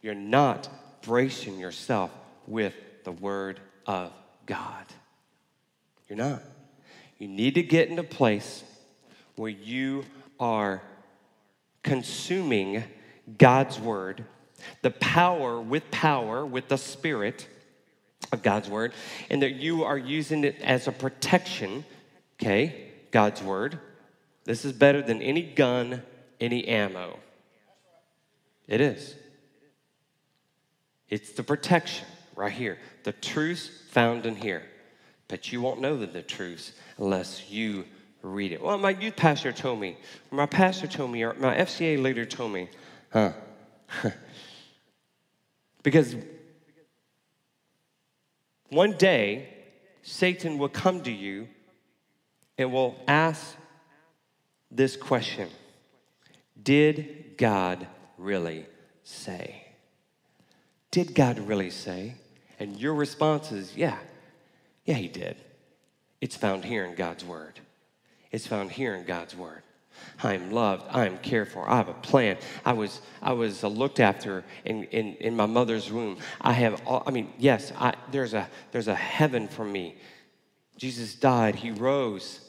you're 0.00 0.14
not 0.14 0.68
bracing 1.02 1.58
yourself 1.58 2.10
with 2.50 2.74
the 3.04 3.12
Word 3.12 3.60
of 3.86 4.12
God. 4.46 4.84
You're 6.08 6.18
not. 6.18 6.42
You 7.18 7.28
need 7.28 7.54
to 7.54 7.62
get 7.62 7.88
in 7.88 7.98
a 7.98 8.04
place 8.04 8.64
where 9.36 9.50
you 9.50 10.04
are 10.38 10.82
consuming 11.82 12.82
God's 13.38 13.78
word, 13.78 14.24
the 14.82 14.90
power 14.90 15.60
with 15.60 15.90
power, 15.90 16.44
with 16.44 16.68
the 16.68 16.76
spirit 16.76 17.46
of 18.32 18.42
God's 18.42 18.68
word, 18.68 18.92
and 19.30 19.42
that 19.42 19.52
you 19.52 19.84
are 19.84 19.98
using 19.98 20.44
it 20.44 20.60
as 20.62 20.88
a 20.88 20.92
protection, 20.92 21.84
okay? 22.40 22.88
God's 23.10 23.42
word. 23.42 23.78
This 24.44 24.64
is 24.64 24.72
better 24.72 25.02
than 25.02 25.22
any 25.22 25.42
gun, 25.42 26.02
any 26.40 26.66
ammo. 26.66 27.18
It 28.66 28.80
is. 28.80 29.14
It's 31.08 31.32
the 31.32 31.42
protection 31.42 32.06
right 32.40 32.50
here, 32.50 32.78
the 33.04 33.12
truth 33.12 33.70
found 33.90 34.24
in 34.24 34.34
here. 34.34 34.62
But 35.28 35.52
you 35.52 35.60
won't 35.60 35.80
know 35.80 35.96
the, 35.96 36.22
truth 36.22 36.76
unless 36.98 37.50
you 37.50 37.84
read 38.22 38.52
it. 38.52 38.62
Well, 38.62 38.78
my 38.78 38.90
youth 38.90 39.14
pastor 39.14 39.52
told 39.52 39.78
me, 39.78 39.96
my 40.30 40.46
pastor 40.46 40.86
told 40.86 41.12
me, 41.12 41.22
or 41.22 41.34
my 41.34 41.54
FCA 41.54 42.02
leader 42.02 42.24
told 42.24 42.52
me, 42.52 42.68
huh? 43.12 43.32
because 45.82 46.16
one 48.70 48.92
day, 48.92 49.48
Satan 50.02 50.56
will 50.58 50.68
come 50.68 51.02
to 51.02 51.12
you 51.12 51.46
and 52.56 52.72
will 52.72 52.96
ask 53.06 53.54
this 54.70 54.96
question 54.96 55.48
Did 56.60 57.36
God 57.36 57.86
really 58.16 58.64
say? 59.04 59.66
Did 60.90 61.14
God 61.14 61.38
really 61.38 61.70
say? 61.70 62.14
And 62.60 62.78
your 62.78 62.94
response 62.94 63.50
is, 63.50 63.76
Yeah, 63.76 63.98
yeah, 64.84 64.94
he 64.94 65.08
did. 65.08 65.36
It's 66.20 66.36
found 66.36 66.64
here 66.64 66.84
in 66.84 66.94
God's 66.94 67.24
word. 67.24 67.58
It's 68.30 68.46
found 68.46 68.70
here 68.70 68.94
in 68.94 69.04
God's 69.04 69.34
word. 69.34 69.62
I 70.22 70.34
am 70.34 70.50
loved. 70.50 70.84
I 70.90 71.06
am 71.06 71.18
cared 71.18 71.48
for. 71.48 71.68
I 71.68 71.76
have 71.76 71.88
a 71.88 71.94
plan. 71.94 72.36
I 72.64 72.74
was, 72.74 73.00
I 73.20 73.32
was 73.32 73.64
uh, 73.64 73.68
looked 73.68 74.00
after 74.00 74.44
in, 74.64 74.84
in, 74.84 75.14
in 75.14 75.36
my 75.36 75.46
mother's 75.46 75.90
womb. 75.90 76.18
I 76.40 76.52
have, 76.52 76.80
all, 76.86 77.02
I 77.06 77.10
mean, 77.10 77.32
yes, 77.38 77.72
I, 77.78 77.94
there's, 78.10 78.34
a, 78.34 78.48
there's 78.72 78.88
a 78.88 78.94
heaven 78.94 79.48
for 79.48 79.64
me. 79.64 79.96
Jesus 80.76 81.14
died. 81.14 81.56
He 81.56 81.70
rose. 81.70 82.40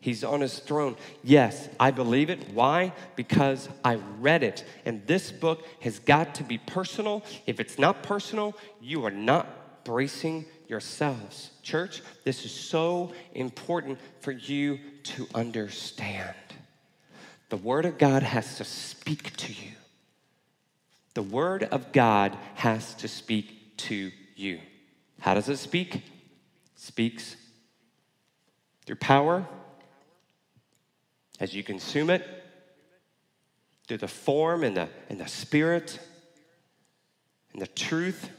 He's 0.00 0.22
on 0.22 0.40
his 0.40 0.58
throne. 0.58 0.96
Yes, 1.24 1.68
I 1.80 1.90
believe 1.90 2.30
it. 2.30 2.50
Why? 2.52 2.92
Because 3.16 3.68
I 3.84 3.96
read 4.20 4.42
it. 4.42 4.64
And 4.84 5.06
this 5.06 5.32
book 5.32 5.66
has 5.80 5.98
got 5.98 6.36
to 6.36 6.44
be 6.44 6.58
personal. 6.58 7.24
If 7.46 7.60
it's 7.60 7.78
not 7.78 8.02
personal, 8.02 8.54
you 8.80 9.04
are 9.04 9.10
not 9.10 9.84
bracing 9.84 10.44
yourselves. 10.68 11.50
Church, 11.62 12.02
this 12.24 12.44
is 12.44 12.52
so 12.52 13.12
important 13.34 13.98
for 14.20 14.32
you 14.32 14.78
to 15.04 15.26
understand. 15.34 16.34
The 17.48 17.56
Word 17.56 17.86
of 17.86 17.98
God 17.98 18.22
has 18.22 18.58
to 18.58 18.64
speak 18.64 19.36
to 19.38 19.52
you. 19.52 19.72
The 21.14 21.22
Word 21.22 21.62
of 21.64 21.92
God 21.92 22.36
has 22.54 22.94
to 22.96 23.08
speak 23.08 23.76
to 23.78 24.10
you. 24.34 24.60
How 25.20 25.34
does 25.34 25.48
it 25.48 25.56
speak? 25.56 26.02
Speaks 26.74 27.36
through 28.84 28.96
power 28.96 29.46
as 31.40 31.54
you 31.54 31.62
consume 31.62 32.10
it, 32.10 32.26
through 33.86 33.98
the 33.98 34.08
form 34.08 34.64
and 34.64 34.76
the, 34.76 34.88
and 35.08 35.20
the 35.20 35.28
spirit 35.28 36.00
and 37.52 37.62
the 37.62 37.66
truth 37.68 38.30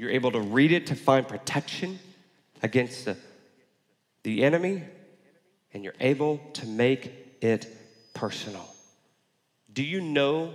you're 0.00 0.10
able 0.10 0.32
to 0.32 0.40
read 0.40 0.72
it 0.72 0.86
to 0.86 0.94
find 0.94 1.28
protection 1.28 1.98
against 2.62 3.04
the, 3.04 3.18
the 4.22 4.42
enemy, 4.42 4.82
and 5.74 5.84
you're 5.84 5.92
able 6.00 6.40
to 6.54 6.64
make 6.64 7.12
it 7.42 7.66
personal. 8.14 8.66
Do 9.70 9.82
you 9.82 10.00
know 10.00 10.54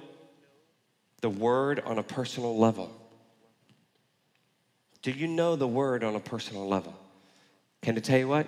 the 1.21 1.29
word 1.29 1.79
on 1.81 1.99
a 1.99 2.03
personal 2.03 2.57
level? 2.57 2.91
Do 5.03 5.11
you 5.11 5.27
know 5.27 5.55
the 5.55 5.67
word 5.67 6.03
on 6.03 6.15
a 6.15 6.19
personal 6.19 6.67
level? 6.67 6.95
Can 7.83 7.95
I 7.97 7.99
tell 7.99 8.17
you 8.17 8.27
what? 8.27 8.47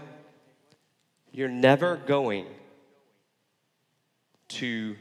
You're 1.38 1.50
never 1.50 1.97
going 1.97 2.47
to 4.47 4.95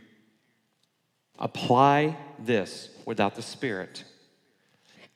apply 1.38 2.18
this 2.38 2.90
without 3.06 3.36
the 3.36 3.40
Spirit. 3.40 4.04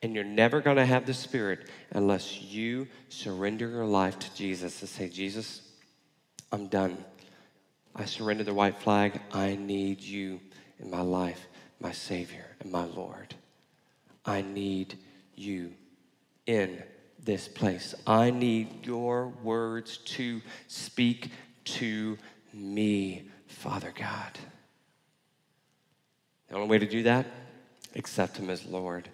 And 0.00 0.14
you're 0.14 0.24
never 0.24 0.62
going 0.62 0.78
to 0.78 0.86
have 0.86 1.04
the 1.04 1.12
Spirit 1.12 1.68
unless 1.90 2.40
you 2.40 2.88
surrender 3.10 3.68
your 3.68 3.84
life 3.84 4.18
to 4.18 4.34
Jesus 4.34 4.80
and 4.80 4.88
say, 4.88 5.10
Jesus, 5.10 5.60
I'm 6.52 6.68
done. 6.68 6.96
I 7.94 8.06
surrender 8.06 8.42
the 8.42 8.54
white 8.54 8.78
flag. 8.78 9.20
I 9.30 9.56
need 9.56 10.00
you 10.00 10.40
in 10.78 10.88
my 10.88 11.02
life, 11.02 11.48
my 11.80 11.92
Savior 11.92 12.46
and 12.60 12.72
my 12.72 12.84
Lord. 12.84 13.34
I 14.24 14.40
need 14.40 14.96
you. 15.34 15.74
in 16.46 16.82
this 17.24 17.48
place. 17.48 17.94
I 18.06 18.30
need 18.30 18.86
your 18.86 19.28
words 19.42 19.98
to 19.98 20.40
speak 20.68 21.30
to 21.64 22.18
me, 22.52 23.28
Father 23.46 23.92
God. 23.96 24.38
The 26.48 26.56
only 26.56 26.68
way 26.68 26.78
to 26.78 26.86
do 26.86 27.04
that, 27.04 27.26
accept 27.94 28.36
Him 28.36 28.50
as 28.50 28.64
Lord 28.66 29.08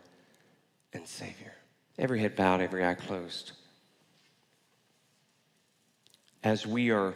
and 0.92 1.06
Savior. 1.06 1.52
Every 1.98 2.20
head 2.20 2.36
bowed, 2.36 2.60
every 2.60 2.84
eye 2.84 2.94
closed. 2.94 3.52
As 6.42 6.66
we 6.66 6.90
are 6.90 7.14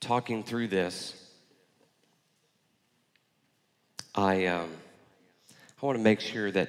talking 0.00 0.42
through 0.44 0.68
this, 0.68 1.28
I, 4.14 4.46
um, 4.46 4.70
I 5.82 5.86
want 5.86 5.98
to 5.98 6.04
make 6.04 6.20
sure 6.20 6.50
that 6.50 6.68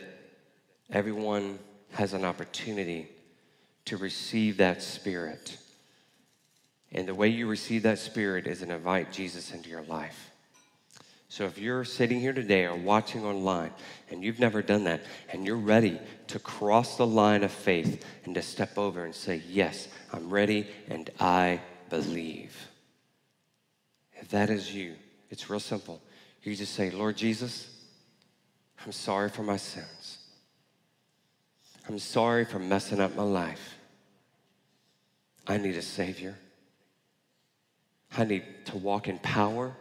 everyone 0.91 1.59
has 1.91 2.13
an 2.13 2.25
opportunity 2.25 3.09
to 3.85 3.97
receive 3.97 4.57
that 4.57 4.81
Spirit. 4.81 5.57
And 6.91 7.07
the 7.07 7.15
way 7.15 7.29
you 7.29 7.47
receive 7.47 7.83
that 7.83 7.99
Spirit 7.99 8.47
is 8.47 8.59
to 8.59 8.71
invite 8.71 9.11
Jesus 9.11 9.51
into 9.51 9.69
your 9.69 9.83
life. 9.83 10.31
So 11.29 11.45
if 11.45 11.57
you're 11.57 11.85
sitting 11.85 12.19
here 12.19 12.33
today 12.33 12.65
or 12.65 12.75
watching 12.75 13.23
online 13.23 13.71
and 14.09 14.21
you've 14.21 14.39
never 14.39 14.61
done 14.61 14.83
that 14.83 15.01
and 15.31 15.45
you're 15.45 15.55
ready 15.55 15.97
to 16.27 16.39
cross 16.39 16.97
the 16.97 17.07
line 17.07 17.43
of 17.43 17.51
faith 17.53 18.05
and 18.25 18.35
to 18.35 18.41
step 18.41 18.77
over 18.77 19.05
and 19.05 19.15
say, 19.15 19.41
Yes, 19.47 19.87
I'm 20.11 20.29
ready 20.29 20.67
and 20.89 21.09
I 21.21 21.61
believe. 21.89 22.53
If 24.19 24.27
that 24.29 24.49
is 24.49 24.75
you, 24.75 24.95
it's 25.29 25.49
real 25.49 25.61
simple. 25.61 26.01
You 26.43 26.53
just 26.53 26.73
say, 26.73 26.89
Lord 26.91 27.15
Jesus, 27.15 27.69
I'm 28.85 28.91
sorry 28.91 29.29
for 29.29 29.43
my 29.43 29.57
sins. 29.57 30.17
I'm 31.87 31.99
sorry 31.99 32.45
for 32.45 32.59
messing 32.59 32.99
up 32.99 33.15
my 33.15 33.23
life. 33.23 33.75
I 35.47 35.57
need 35.57 35.75
a 35.75 35.81
Savior. 35.81 36.35
I 38.17 38.23
need 38.25 38.43
to 38.65 38.77
walk 38.77 39.07
in 39.07 39.19
power. 39.19 39.75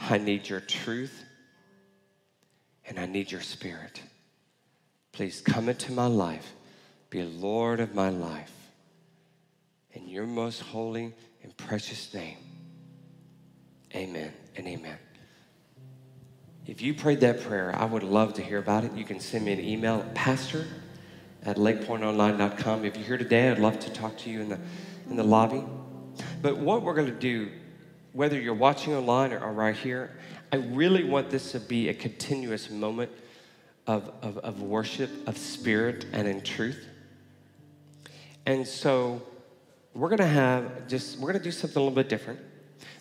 I 0.00 0.18
need 0.18 0.48
your 0.48 0.60
truth. 0.60 1.24
And 2.86 2.98
I 2.98 3.06
need 3.06 3.32
your 3.32 3.40
spirit. 3.40 4.02
Please 5.12 5.40
come 5.40 5.68
into 5.68 5.92
my 5.92 6.06
life. 6.06 6.52
Be 7.08 7.22
Lord 7.22 7.80
of 7.80 7.94
my 7.94 8.08
life. 8.08 8.52
In 9.92 10.08
your 10.08 10.26
most 10.26 10.60
holy 10.60 11.14
and 11.42 11.56
precious 11.56 12.12
name. 12.12 12.36
Amen 13.94 14.32
and 14.56 14.66
amen. 14.66 14.98
If 16.66 16.80
you 16.80 16.94
prayed 16.94 17.20
that 17.20 17.42
prayer, 17.42 17.74
I 17.76 17.84
would 17.84 18.02
love 18.02 18.34
to 18.34 18.42
hear 18.42 18.58
about 18.58 18.84
it. 18.84 18.92
You 18.94 19.04
can 19.04 19.20
send 19.20 19.44
me 19.44 19.52
an 19.52 19.60
email 19.60 19.96
at 19.96 20.14
pastor 20.14 20.66
at 21.44 21.56
lakepointonline.com. 21.56 22.86
If 22.86 22.96
you're 22.96 23.06
here 23.06 23.18
today, 23.18 23.50
I'd 23.50 23.58
love 23.58 23.78
to 23.80 23.90
talk 23.92 24.16
to 24.18 24.30
you 24.30 24.40
in 24.40 24.48
the, 24.48 24.58
in 25.10 25.16
the 25.16 25.24
lobby. 25.24 25.62
But 26.40 26.56
what 26.56 26.82
we're 26.82 26.94
going 26.94 27.08
to 27.08 27.12
do, 27.12 27.50
whether 28.14 28.40
you're 28.40 28.54
watching 28.54 28.94
online 28.94 29.34
or, 29.34 29.40
or 29.40 29.52
right 29.52 29.76
here, 29.76 30.16
I 30.52 30.56
really 30.56 31.04
want 31.04 31.28
this 31.28 31.52
to 31.52 31.60
be 31.60 31.90
a 31.90 31.94
continuous 31.94 32.70
moment 32.70 33.12
of, 33.86 34.10
of, 34.22 34.38
of 34.38 34.62
worship, 34.62 35.10
of 35.28 35.36
spirit, 35.36 36.06
and 36.12 36.26
in 36.26 36.40
truth. 36.40 36.86
And 38.46 38.66
so 38.66 39.20
we're 39.92 40.08
going 40.08 40.18
to 40.18 40.26
have 40.26 40.88
just, 40.88 41.18
we're 41.18 41.30
going 41.32 41.42
to 41.42 41.44
do 41.44 41.52
something 41.52 41.76
a 41.76 41.80
little 41.80 41.94
bit 41.94 42.08
different. 42.08 42.40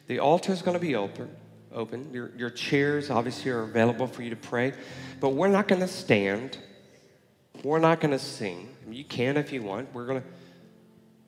The 0.08 0.20
altar 0.20 0.52
is 0.52 0.62
going 0.62 0.76
to 0.76 0.86
be 0.86 0.96
open. 0.96 1.34
Open. 1.74 2.14
Your, 2.14 2.32
your 2.38 2.50
chairs 2.50 3.10
obviously 3.10 3.52
are 3.52 3.64
available 3.64 4.08
for 4.08 4.22
you 4.22 4.30
to 4.30 4.36
pray, 4.36 4.74
but 5.20 5.30
we're 5.30 5.48
not 5.48 5.68
going 5.68 5.82
to 5.82 5.88
stand. 5.88 6.58
We're 7.64 7.80
not 7.80 8.00
going 8.00 8.12
to 8.12 8.20
sing. 8.20 8.76
I 8.82 8.90
mean, 8.90 8.98
you 8.98 9.06
can 9.06 9.38
if 9.38 9.52
you 9.52 9.64
want. 9.64 9.94
We're 9.94 10.06
going 10.06 10.22
to 10.22 10.28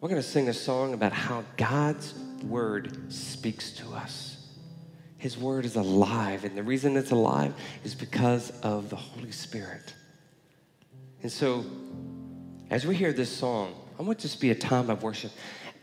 we're 0.01 0.09
going 0.09 0.21
to 0.21 0.27
sing 0.27 0.49
a 0.49 0.53
song 0.53 0.93
about 0.93 1.13
how 1.13 1.43
God's 1.57 2.13
word 2.43 3.11
speaks 3.11 3.71
to 3.71 3.91
us. 3.93 4.37
His 5.17 5.35
word 5.35 5.65
is 5.65 5.77
alive, 5.77 6.43
and 6.43 6.55
the 6.55 6.61
reason 6.61 6.95
it's 6.95 7.09
alive 7.09 7.55
is 7.83 7.95
because 7.95 8.51
of 8.61 8.91
the 8.91 8.95
Holy 8.97 9.31
Spirit. 9.31 9.95
And 11.23 11.31
so, 11.31 11.65
as 12.69 12.85
we 12.85 12.95
hear 12.95 13.13
this 13.13 13.35
song, 13.35 13.73
I 13.97 14.03
want 14.03 14.19
this 14.19 14.35
to 14.35 14.39
be 14.39 14.51
a 14.51 14.55
time 14.55 14.91
of 14.91 15.01
worship. 15.01 15.31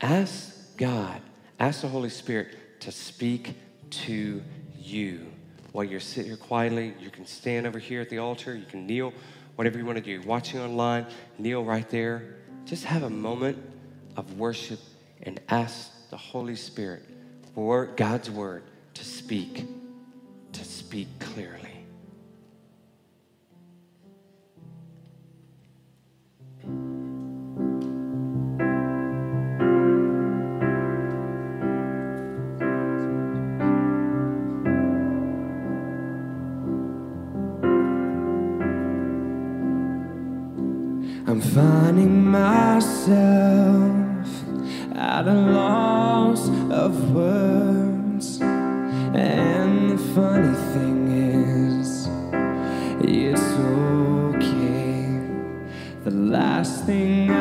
Ask 0.01 0.77
God, 0.77 1.21
ask 1.59 1.81
the 1.81 1.89
Holy 1.89 2.11
Spirit 2.11 2.81
to 2.81 2.93
speak 2.93 3.57
to 3.93 4.43
you. 4.79 5.27
While 5.73 5.85
you're 5.85 6.01
sitting 6.01 6.31
here 6.31 6.37
quietly, 6.37 6.95
you 7.01 7.11
can 7.11 7.27
stand 7.27 7.67
over 7.67 7.79
here 7.79 8.01
at 8.01 8.11
the 8.11 8.19
altar, 8.19 8.55
you 8.55 8.67
can 8.67 8.87
kneel, 8.87 9.13
whatever 9.57 9.79
you 9.79 9.87
want 9.87 9.99
to 9.99 10.05
do. 10.05 10.11
You're 10.11 10.23
watching 10.23 10.61
online, 10.61 11.07
kneel 11.39 11.65
right 11.65 11.89
there. 11.89 12.37
Just 12.65 12.85
have 12.85 13.03
a 13.03 13.11
moment 13.11 13.59
of 14.17 14.39
worship 14.39 14.81
and 15.23 15.41
ask 15.49 15.91
the 16.11 16.17
Holy 16.17 16.57
Spirit 16.57 17.05
for 17.55 17.87
God's 17.87 18.31
word 18.31 18.65
to 18.95 19.05
speak, 19.05 19.67
to 20.53 20.65
speak 20.65 21.09
clearly. 21.19 21.72
Myself 43.07 44.29
at 44.95 45.27
a 45.27 45.35
loss 45.35 46.49
of 46.71 47.13
words. 47.13 48.41
And 48.41 49.91
the 49.91 49.99
funny 50.15 50.55
thing 50.73 51.09
is, 51.81 52.09
it's 53.01 53.41
okay. 54.33 55.19
The 56.05 56.11
last 56.11 56.85
thing 56.87 57.32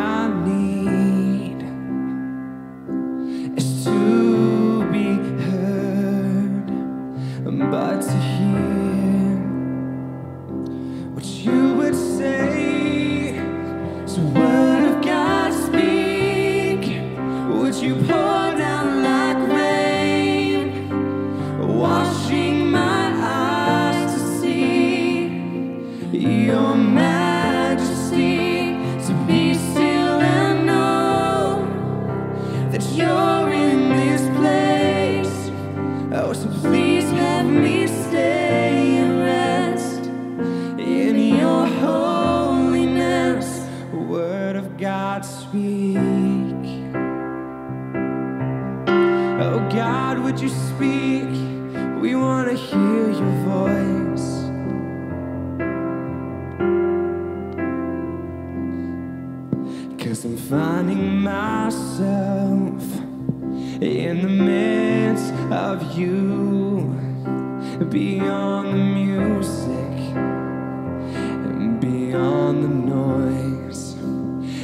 beyond 72.51 72.63
the 72.63 72.69
noise, 72.95 73.93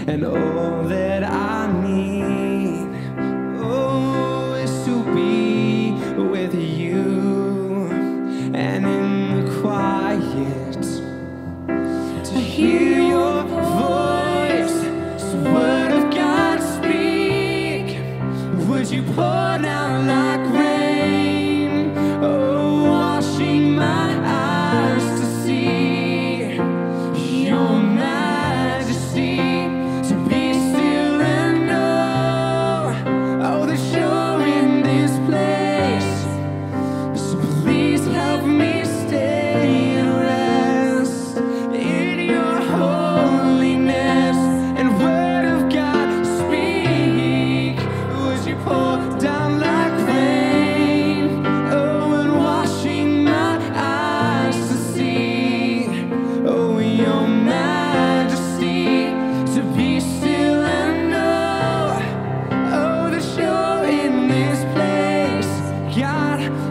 and 0.08 0.26
all 0.26 0.84
that 0.88 1.24
I 1.24 1.72
need, 1.82 2.57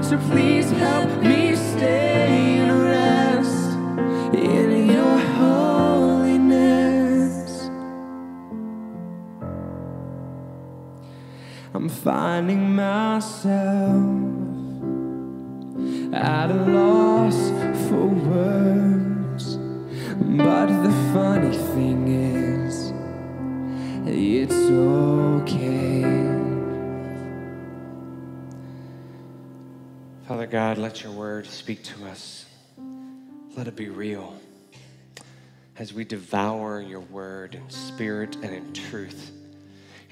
So 0.03 0.18
please 0.31 0.70
help 0.70 1.11
me 1.22 1.57
stay 1.57 2.59
and 2.59 2.83
rest 2.83 3.72
in 4.35 4.90
your 4.90 5.18
holiness. 5.38 6.51
I'm 11.75 11.88
finding 11.88 12.75
myself 12.77 14.27
at 16.12 16.51
a 16.51 16.55
loss 16.55 17.51
for 17.88 18.07
words. 18.07 19.59
But 20.18 20.66
the 20.83 20.92
funny 21.12 21.57
thing 21.75 22.09
is, 22.09 22.92
it's 24.07 24.55
okay. 24.55 25.95
Father 30.46 30.59
God, 30.59 30.78
let 30.78 31.02
your 31.02 31.11
word 31.11 31.44
speak 31.44 31.82
to 31.82 32.06
us. 32.06 32.46
Let 33.56 33.66
it 33.66 33.74
be 33.74 33.88
real. 33.88 34.38
As 35.76 35.92
we 35.92 36.04
devour 36.04 36.80
your 36.80 37.00
word 37.00 37.56
in 37.56 37.68
spirit 37.68 38.37
and 38.37 38.54
in 38.54 38.72
truth. 38.72 39.32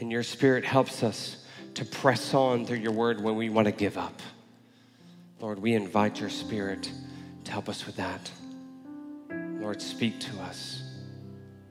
And 0.01 0.11
your 0.11 0.25
spirit 0.25 0.65
helps 0.65 1.05
us 1.05 1.47
to 1.75 1.85
press 1.85 2.35
on 2.35 2.67
through 2.67 2.79
your 2.79 2.91
word 2.91 3.23
when 3.23 3.37
we 3.37 3.49
want 3.49 3.67
to 3.67 3.73
give 3.73 3.97
up. 3.97 4.21
Lord, 5.39 5.61
we 5.61 5.75
invite 5.75 6.19
your 6.19 6.31
spirit 6.31 6.91
to 7.45 7.53
help 7.53 7.69
us 7.69 7.87
with 7.87 7.95
that. 7.95 8.29
Lord, 9.31 9.81
speak 9.81 10.19
to 10.19 10.41
us. 10.41 10.83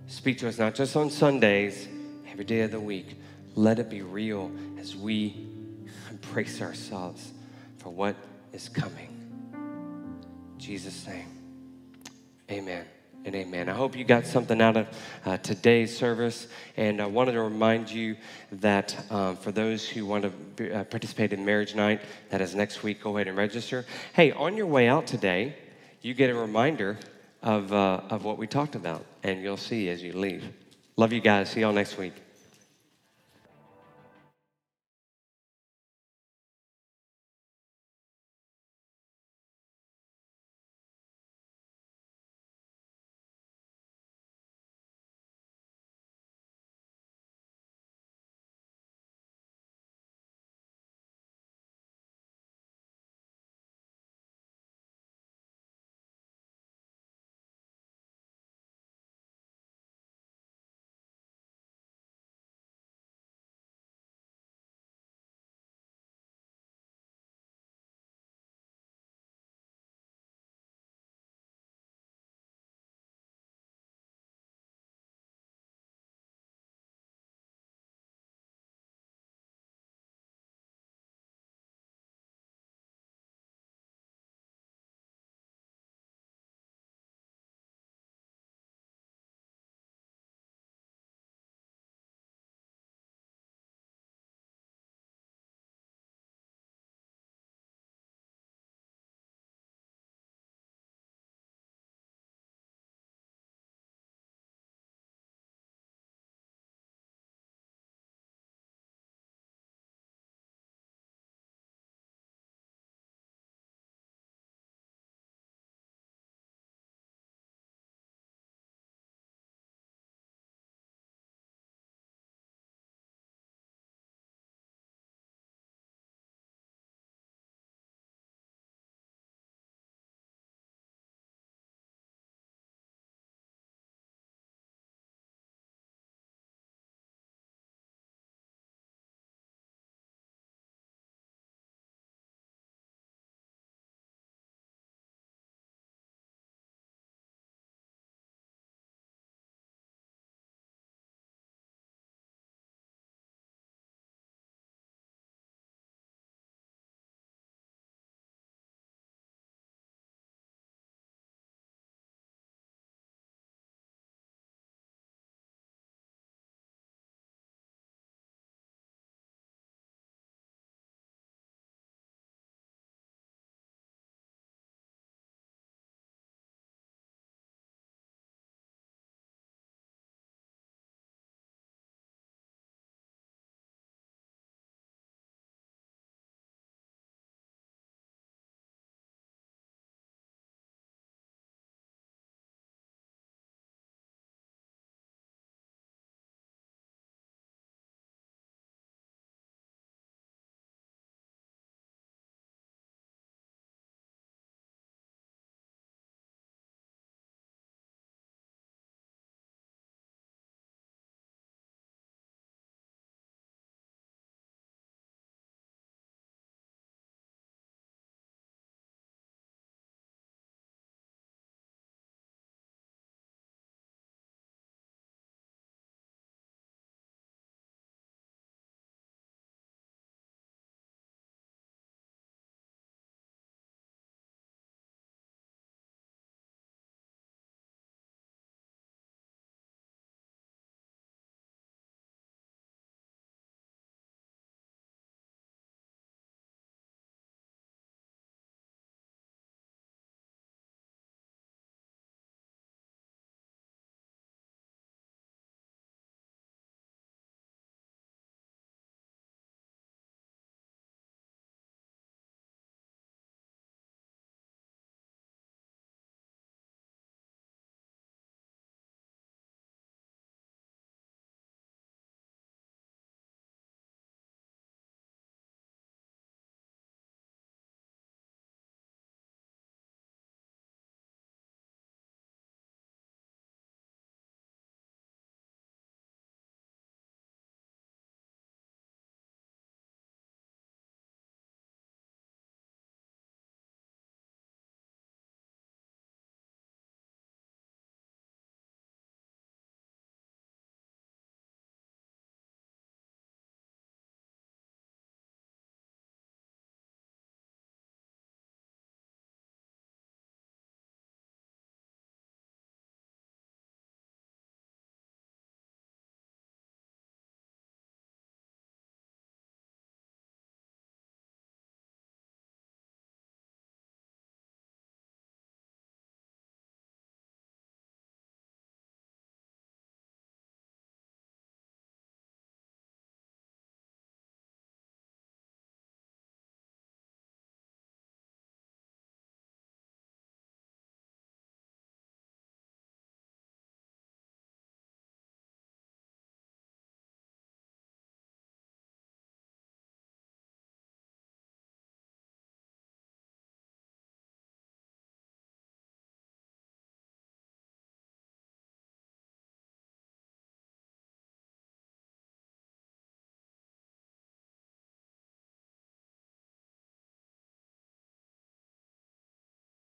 Speak 0.07 0.37
to 0.37 0.47
us 0.47 0.57
not 0.57 0.73
just 0.73 0.95
on 0.95 1.09
Sundays, 1.09 1.89
every 2.31 2.45
day 2.45 2.61
of 2.61 2.71
the 2.71 2.79
week. 2.79 3.17
Let 3.55 3.77
it 3.79 3.89
be 3.89 4.03
real 4.03 4.53
as 4.79 4.95
we 4.95 5.47
embrace 6.09 6.61
ourselves 6.61 7.33
for 7.79 7.89
what 7.89 8.15
is 8.53 8.69
coming. 8.69 9.09
In 9.53 10.59
Jesus' 10.59 11.05
name, 11.07 11.27
amen 12.49 12.85
and 13.25 13.35
amen. 13.35 13.69
I 13.69 13.73
hope 13.73 13.95
you 13.95 14.03
got 14.03 14.25
something 14.25 14.61
out 14.61 14.77
of 14.77 14.87
uh, 15.25 15.37
today's 15.37 15.95
service. 15.95 16.47
And 16.77 17.01
I 17.01 17.05
wanted 17.05 17.33
to 17.33 17.41
remind 17.41 17.89
you 17.89 18.17
that 18.51 18.95
um, 19.09 19.37
for 19.37 19.51
those 19.51 19.87
who 19.87 20.05
want 20.05 20.23
to 20.23 20.29
be, 20.29 20.71
uh, 20.71 20.83
participate 20.83 21.33
in 21.33 21.45
marriage 21.45 21.73
night, 21.73 22.01
that 22.29 22.41
is 22.41 22.53
next 22.53 22.83
week, 22.83 23.01
go 23.01 23.15
ahead 23.15 23.27
and 23.27 23.37
register. 23.37 23.85
Hey, 24.13 24.31
on 24.31 24.57
your 24.57 24.67
way 24.67 24.87
out 24.87 25.07
today, 25.07 25.55
you 26.01 26.13
get 26.13 26.29
a 26.29 26.35
reminder 26.35 26.97
of, 27.41 27.71
uh, 27.71 28.01
of 28.09 28.25
what 28.25 28.37
we 28.37 28.47
talked 28.47 28.75
about, 28.75 29.05
and 29.23 29.41
you'll 29.41 29.57
see 29.57 29.89
as 29.89 30.03
you 30.03 30.13
leave. 30.13 30.43
Love 30.97 31.13
you 31.13 31.21
guys. 31.21 31.49
See 31.49 31.61
y'all 31.61 31.73
next 31.73 31.97
week. 31.97 32.13